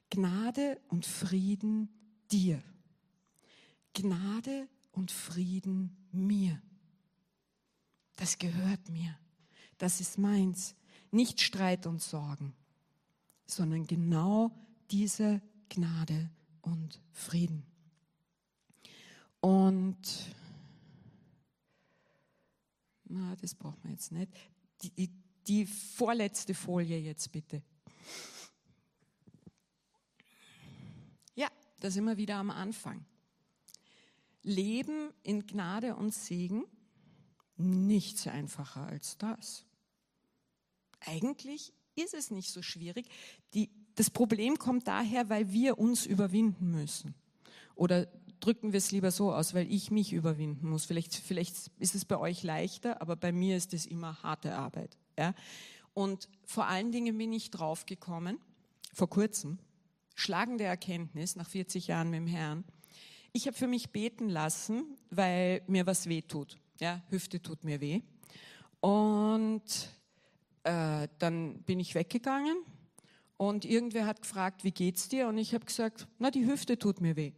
[0.09, 1.89] Gnade und Frieden
[2.31, 2.63] dir.
[3.93, 6.59] Gnade und Frieden mir
[8.15, 9.17] das gehört mir,
[9.77, 10.75] das ist meins.
[11.11, 12.53] Nicht Streit und Sorgen,
[13.45, 14.51] sondern genau
[14.91, 16.29] diese Gnade
[16.61, 17.65] und Frieden.
[19.39, 19.97] Und
[23.05, 24.31] na, das braucht man jetzt nicht.
[24.81, 25.11] Die, die,
[25.47, 27.61] die vorletzte Folie jetzt bitte.
[31.35, 31.47] Ja,
[31.79, 33.05] da sind wir wieder am Anfang.
[34.41, 36.65] Leben in Gnade und Segen
[37.57, 39.65] nichts einfacher als das.
[40.99, 43.07] Eigentlich ist es nicht so schwierig.
[43.53, 47.15] Die, das Problem kommt daher, weil wir uns überwinden müssen.
[47.75, 48.07] Oder
[48.39, 50.85] drücken wir es lieber so aus, weil ich mich überwinden muss.
[50.85, 54.97] Vielleicht, vielleicht ist es bei euch leichter, aber bei mir ist es immer harte Arbeit.
[55.17, 55.33] Ja?
[55.93, 58.39] Und vor allen Dingen bin ich draufgekommen,
[58.93, 59.59] vor kurzem,
[60.13, 62.63] schlagende Erkenntnis nach 40 Jahren mit dem Herrn.
[63.33, 66.57] Ich habe für mich beten lassen, weil mir was wehtut.
[66.79, 68.01] Ja, Hüfte tut mir weh.
[68.81, 69.89] Und
[70.63, 72.57] äh, dann bin ich weggegangen
[73.37, 75.27] und irgendwer hat gefragt, wie geht's dir?
[75.27, 77.31] Und ich habe gesagt, na, die Hüfte tut mir weh.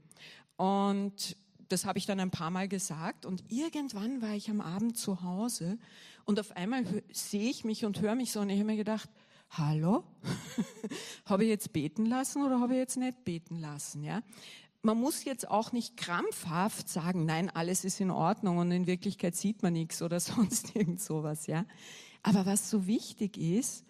[0.55, 1.35] Und
[1.69, 3.25] das habe ich dann ein paar Mal gesagt.
[3.25, 5.77] Und irgendwann war ich am Abend zu Hause
[6.25, 9.09] und auf einmal sehe ich mich und höre mich so und ich habe mir gedacht,
[9.51, 10.03] hallo,
[11.25, 14.03] habe ich jetzt beten lassen oder habe ich jetzt nicht beten lassen?
[14.03, 14.21] Ja?
[14.81, 19.35] Man muss jetzt auch nicht krampfhaft sagen, nein, alles ist in Ordnung und in Wirklichkeit
[19.35, 21.65] sieht man nichts oder sonst irgend sowas, ja.
[22.23, 23.85] Aber was so wichtig ist,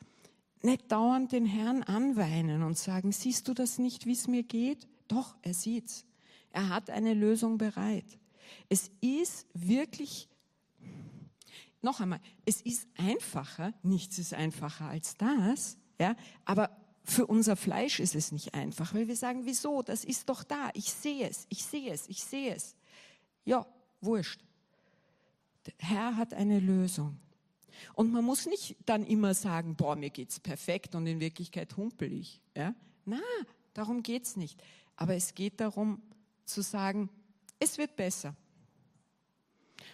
[0.62, 4.88] nicht dauernd den Herrn anweinen und sagen, siehst du das nicht, wie es mir geht?
[5.08, 6.06] Doch, er sieht's.
[6.52, 8.18] Er hat eine Lösung bereit.
[8.70, 10.30] Es ist wirklich,
[11.82, 16.16] noch einmal, es ist einfacher, nichts ist einfacher als das, ja,
[16.46, 16.70] aber
[17.10, 19.82] für unser Fleisch ist es nicht einfach, weil wir sagen, wieso?
[19.82, 20.70] Das ist doch da.
[20.74, 22.76] Ich sehe es, ich sehe es, ich sehe es.
[23.46, 23.66] Ja,
[24.02, 24.42] wurscht.
[25.66, 27.18] Der Herr hat eine Lösung.
[27.94, 32.12] Und man muss nicht dann immer sagen, boah, mir geht's perfekt und in Wirklichkeit humpel
[32.12, 32.42] ich.
[32.56, 32.76] Ja?
[33.06, 33.22] Na,
[33.74, 34.62] darum geht's nicht.
[34.98, 36.02] Aber es geht darum
[36.44, 37.10] zu sagen,
[37.60, 38.36] es wird besser.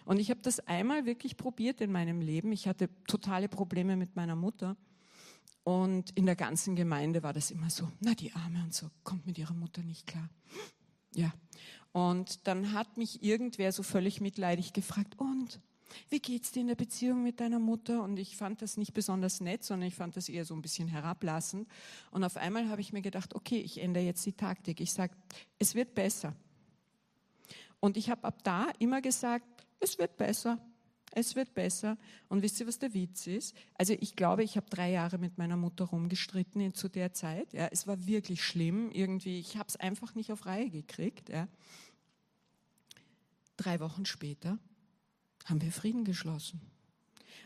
[0.05, 2.51] Und ich habe das einmal wirklich probiert in meinem Leben.
[2.51, 4.75] Ich hatte totale Probleme mit meiner Mutter.
[5.63, 9.25] Und in der ganzen Gemeinde war das immer so, na die Arme und so, kommt
[9.25, 10.29] mit ihrer Mutter nicht klar.
[11.15, 11.33] Ja.
[11.93, 15.59] Und dann hat mich irgendwer so völlig mitleidig gefragt, und
[16.09, 18.03] wie geht's dir in der Beziehung mit deiner Mutter?
[18.03, 20.87] Und ich fand das nicht besonders nett, sondern ich fand das eher so ein bisschen
[20.87, 21.67] herablassend.
[22.11, 24.81] Und auf einmal habe ich mir gedacht, okay, ich ändere jetzt die Taktik.
[24.81, 25.15] Ich sage,
[25.59, 26.35] es wird besser.
[27.79, 29.45] Und ich habe ab da immer gesagt,
[29.79, 30.57] es wird besser
[31.15, 31.97] es wird besser.
[32.27, 33.55] Und wisst ihr, was der Witz ist?
[33.75, 37.53] Also ich glaube, ich habe drei Jahre mit meiner Mutter rumgestritten zu der Zeit.
[37.53, 38.89] Ja, es war wirklich schlimm.
[38.91, 41.29] Irgendwie, ich habe es einfach nicht auf Reihe gekriegt.
[41.29, 41.47] Ja.
[43.57, 44.57] Drei Wochen später
[45.45, 46.61] haben wir Frieden geschlossen.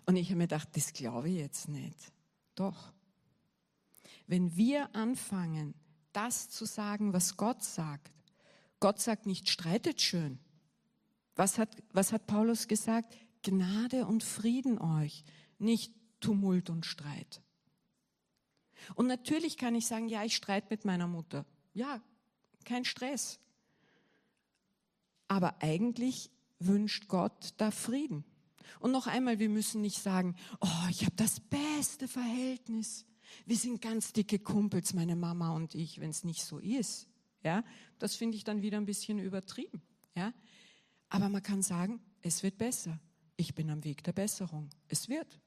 [0.06, 2.14] Und ich habe mir gedacht, das glaube ich jetzt nicht.
[2.56, 2.94] Doch.
[4.28, 5.74] Wenn wir anfangen,
[6.14, 8.14] das zu sagen, was Gott sagt,
[8.80, 10.40] Gott sagt nicht, streitet schön.
[11.36, 13.18] Was hat, was hat Paulus gesagt?
[13.48, 15.24] Gnade und Frieden euch,
[15.58, 17.42] nicht Tumult und Streit.
[18.96, 21.46] Und natürlich kann ich sagen, ja, ich streite mit meiner Mutter.
[21.74, 22.02] Ja,
[22.66, 23.40] kein Stress.
[25.30, 26.30] Aber eigentlich
[26.60, 28.26] wünscht Gott da Frieden.
[28.80, 33.06] Und noch einmal, wir müssen nicht sagen, oh, ich habe das beste Verhältnis.
[33.46, 37.08] Wir sind ganz dicke Kumpels, meine Mama und ich, wenn es nicht so ist.
[37.44, 37.64] Ja,
[37.98, 39.82] das finde ich dann wieder ein bisschen übertrieben.
[40.16, 40.34] Ja,
[41.08, 43.00] aber man kann sagen, es wird besser.
[43.38, 44.70] Ich bin am Weg der Besserung.
[44.88, 45.40] Es wird.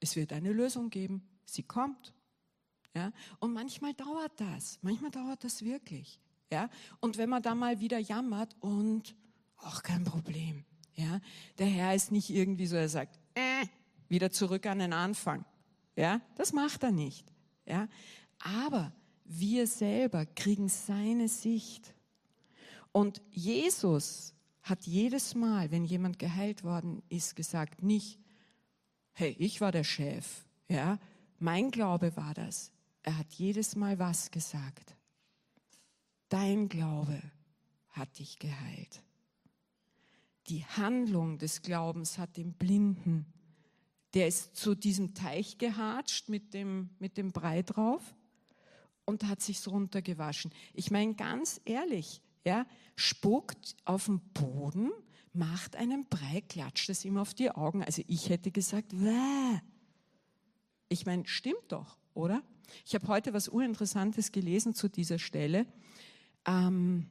[0.00, 1.28] Es wird eine Lösung geben.
[1.44, 2.14] Sie kommt.
[2.94, 4.78] Ja, und manchmal dauert das.
[4.82, 6.18] Manchmal dauert das wirklich.
[6.50, 9.14] Ja, und wenn man da mal wieder jammert und
[9.58, 10.64] auch kein Problem.
[10.94, 11.20] Ja,
[11.58, 13.66] der Herr ist nicht irgendwie so, er sagt, äh,
[14.08, 15.44] wieder zurück an den Anfang.
[15.96, 17.32] Ja, das macht er nicht.
[17.66, 17.88] Ja,
[18.38, 18.92] aber
[19.24, 21.94] wir selber kriegen seine Sicht.
[22.92, 24.34] Und Jesus
[24.68, 28.18] hat jedes Mal, wenn jemand geheilt worden ist, gesagt, nicht,
[29.12, 30.98] hey, ich war der Chef, ja,
[31.38, 32.72] mein Glaube war das.
[33.02, 34.96] Er hat jedes Mal was gesagt.
[36.28, 37.20] Dein Glaube
[37.90, 39.02] hat dich geheilt.
[40.48, 43.26] Die Handlung des Glaubens hat den Blinden,
[44.14, 48.14] der ist zu diesem Teich gehatscht mit dem, mit dem Brei drauf
[49.04, 50.52] und hat sich runtergewaschen.
[50.74, 52.66] Ich meine ganz ehrlich, ja,
[52.96, 54.90] spuckt auf den Boden,
[55.32, 57.82] macht einen Brei, klatscht es ihm auf die Augen.
[57.82, 59.60] Also ich hätte gesagt, Wäh.
[60.88, 62.42] ich meine, stimmt doch, oder?
[62.84, 65.66] Ich habe heute was Urinteressantes gelesen zu dieser Stelle.
[66.46, 67.08] Ähm,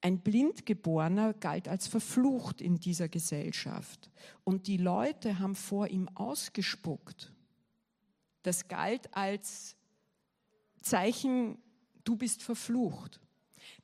[0.00, 4.10] ein Blindgeborener galt als verflucht in dieser Gesellschaft.
[4.42, 7.32] Und die Leute haben vor ihm ausgespuckt.
[8.42, 9.76] Das galt als
[10.80, 11.58] Zeichen,
[12.02, 13.20] du bist verflucht.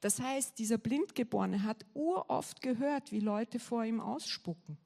[0.01, 4.76] Das heißt, dieser Blindgeborene hat uroft gehört, wie Leute vor ihm ausspucken.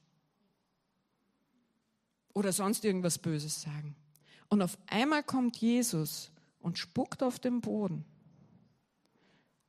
[2.35, 3.95] Oder sonst irgendwas Böses sagen.
[4.49, 6.31] Und auf einmal kommt Jesus
[6.61, 8.05] und spuckt auf den Boden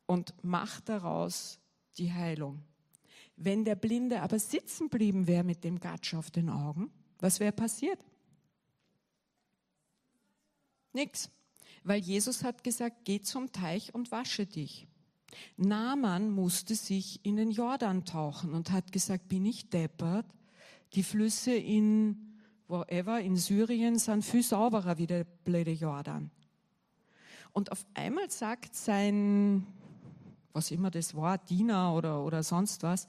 [0.05, 1.59] und macht daraus
[1.97, 2.61] die Heilung.
[3.35, 7.51] Wenn der Blinde aber sitzen blieben wäre mit dem Gatsch auf den Augen, was wäre
[7.51, 7.99] passiert?
[10.93, 11.29] Nix.
[11.83, 14.87] Weil Jesus hat gesagt, geh zum Teich und wasche dich.
[15.57, 20.25] Naaman musste sich in den Jordan tauchen und hat gesagt, bin ich deppert?
[20.93, 26.31] Die Flüsse in wherever, in Syrien sind viel sauberer wie der blöde Jordan.
[27.51, 29.67] Und auf einmal sagt sein,
[30.53, 33.07] was immer das war, Diener oder, oder sonst was,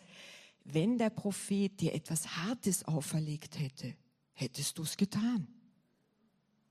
[0.64, 3.94] wenn der Prophet dir etwas Hartes auferlegt hätte,
[4.32, 5.46] hättest du es getan.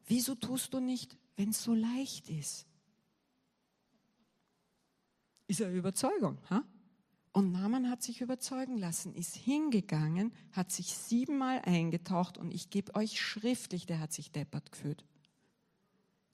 [0.06, 2.66] Wieso tust du nicht, wenn es so leicht ist?
[5.48, 6.38] Ist eine Überzeugung.
[6.50, 6.64] Ha?
[7.34, 12.94] Und Naaman hat sich überzeugen lassen, ist hingegangen, hat sich siebenmal eingetaucht und ich gebe
[12.94, 15.04] euch schriftlich, der hat sich deppert gefühlt.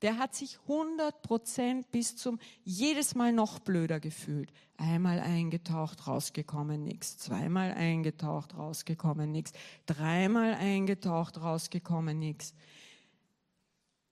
[0.01, 4.51] Der hat sich 100 Prozent bis zum jedes Mal noch blöder gefühlt.
[4.77, 7.17] Einmal eingetaucht, rausgekommen, nichts.
[7.17, 9.51] Zweimal eingetaucht, rausgekommen, nichts.
[9.85, 12.53] Dreimal eingetaucht, rausgekommen, nichts.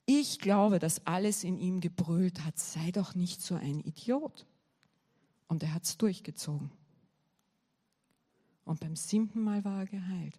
[0.05, 4.45] Ich glaube, dass alles in ihm gebrüllt hat, sei doch nicht so ein Idiot.
[5.47, 6.71] Und er hat es durchgezogen.
[8.65, 10.37] Und beim siebten Mal war er geheilt.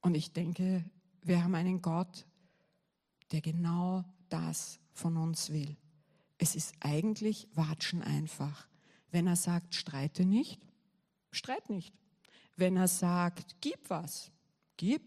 [0.00, 0.84] Und ich denke,
[1.22, 2.26] wir haben einen Gott,
[3.32, 5.76] der genau das von uns will.
[6.38, 8.68] Es ist eigentlich Watschen einfach.
[9.10, 10.60] Wenn er sagt, streite nicht,
[11.30, 11.94] streit nicht.
[12.56, 14.30] Wenn er sagt, gib was,
[14.76, 15.02] gib.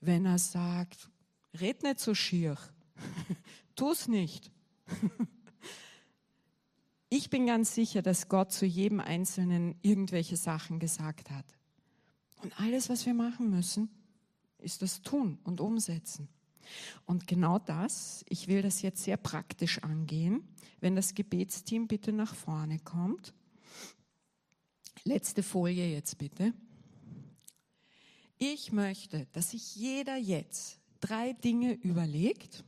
[0.00, 1.10] Wenn er sagt,
[1.54, 2.58] red nicht so schier,
[3.76, 4.50] tu's nicht.
[7.08, 11.46] Ich bin ganz sicher, dass Gott zu jedem Einzelnen irgendwelche Sachen gesagt hat.
[12.42, 13.88] Und alles, was wir machen müssen,
[14.58, 16.28] ist das tun und umsetzen.
[17.04, 20.48] Und genau das, ich will das jetzt sehr praktisch angehen,
[20.80, 23.34] wenn das Gebetsteam bitte nach vorne kommt.
[25.04, 26.52] Letzte Folie jetzt bitte.
[28.38, 32.64] Ich möchte, dass sich jeder jetzt drei Dinge überlegt.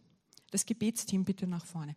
[0.53, 1.97] Das Gebetsteam bitte nach vorne.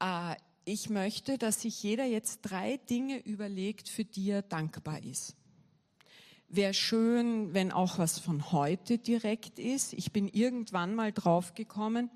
[0.00, 0.34] Äh,
[0.64, 5.34] ich möchte, dass sich jeder jetzt drei Dinge überlegt, für die er dankbar ist.
[6.48, 9.94] Wäre schön, wenn auch was von heute direkt ist.
[9.94, 12.10] Ich bin irgendwann mal draufgekommen,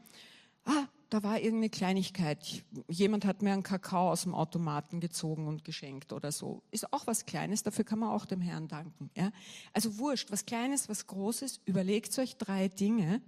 [0.65, 2.65] ah, da war irgendeine Kleinigkeit.
[2.89, 6.63] Jemand hat mir einen Kakao aus dem Automaten gezogen und geschenkt oder so.
[6.71, 9.11] Ist auch was Kleines, dafür kann man auch dem Herrn danken.
[9.17, 9.31] Ja?
[9.73, 13.23] Also wurscht, was Kleines, was Großes, überlegt euch drei Dinge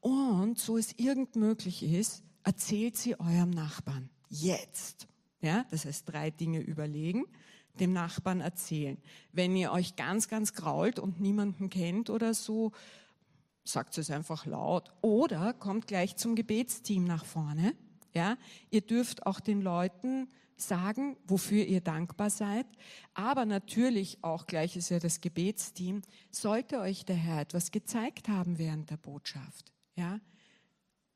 [0.00, 5.08] und so es irgend möglich ist, erzählt sie eurem Nachbarn jetzt.
[5.40, 7.24] Ja, das heißt, drei Dinge überlegen,
[7.78, 8.98] dem Nachbarn erzählen.
[9.32, 12.72] Wenn ihr euch ganz, ganz grault und niemanden kennt oder so,
[13.64, 17.74] sagt es einfach laut oder kommt gleich zum Gebetsteam nach vorne.
[18.14, 18.36] Ja,
[18.70, 22.66] ihr dürft auch den Leuten sagen, wofür ihr dankbar seid.
[23.14, 26.02] Aber natürlich auch gleich ist ja das Gebetsteam.
[26.30, 30.20] Sollte euch der Herr etwas gezeigt haben während der Botschaft, ja,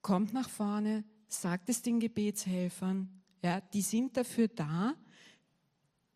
[0.03, 1.05] kommt nach vorne,
[1.41, 3.09] sagt es den Gebetshelfern.
[3.43, 4.95] Ja, die sind dafür da,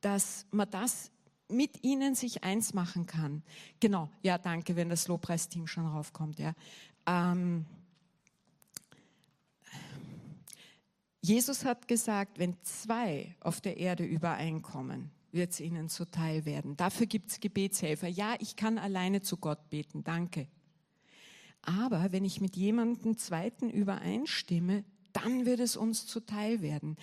[0.00, 1.10] dass man das
[1.48, 3.42] mit ihnen sich eins machen kann.
[3.80, 6.38] Genau, ja, danke, wenn das Lobpreisteam schon raufkommt.
[6.38, 6.54] Ja.
[7.06, 7.66] Ähm,
[11.20, 16.76] Jesus hat gesagt, wenn zwei auf der Erde übereinkommen, wird es ihnen zuteil werden.
[16.76, 18.08] Dafür gibt es Gebetshelfer.
[18.08, 20.48] Ja, ich kann alleine zu Gott beten, danke.
[21.62, 24.84] Aber wenn ich mit jemandem zweiten übereinstimme,
[25.16, 26.96] dann wird es uns zuteil werden.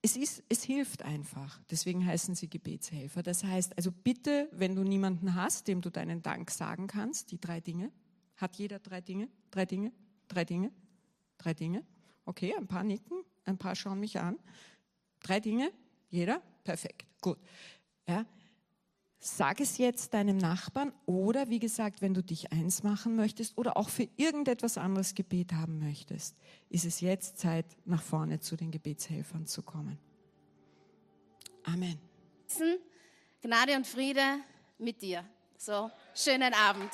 [0.00, 1.60] Es, ist, es hilft einfach.
[1.70, 3.22] Deswegen heißen sie Gebetshelfer.
[3.22, 7.40] Das heißt, also bitte, wenn du niemanden hast, dem du deinen Dank sagen kannst, die
[7.40, 7.90] drei Dinge.
[8.36, 9.28] Hat jeder drei Dinge?
[9.50, 9.92] Drei Dinge?
[10.28, 10.72] Drei Dinge?
[11.36, 11.84] Drei Dinge?
[12.24, 14.38] Okay, ein paar nicken, ein paar schauen mich an.
[15.20, 15.72] Drei Dinge,
[16.08, 16.42] jeder?
[16.62, 17.38] Perfekt, gut.
[18.06, 18.24] Ja.
[19.20, 23.76] Sag es jetzt deinem Nachbarn oder wie gesagt, wenn du dich eins machen möchtest oder
[23.76, 26.36] auch für irgendetwas anderes Gebet haben möchtest,
[26.68, 29.98] ist es jetzt Zeit, nach vorne zu den Gebetshelfern zu kommen.
[31.64, 31.98] Amen.
[33.42, 34.38] Gnade und Friede
[34.78, 35.24] mit dir.
[35.56, 36.90] So, schönen Abend.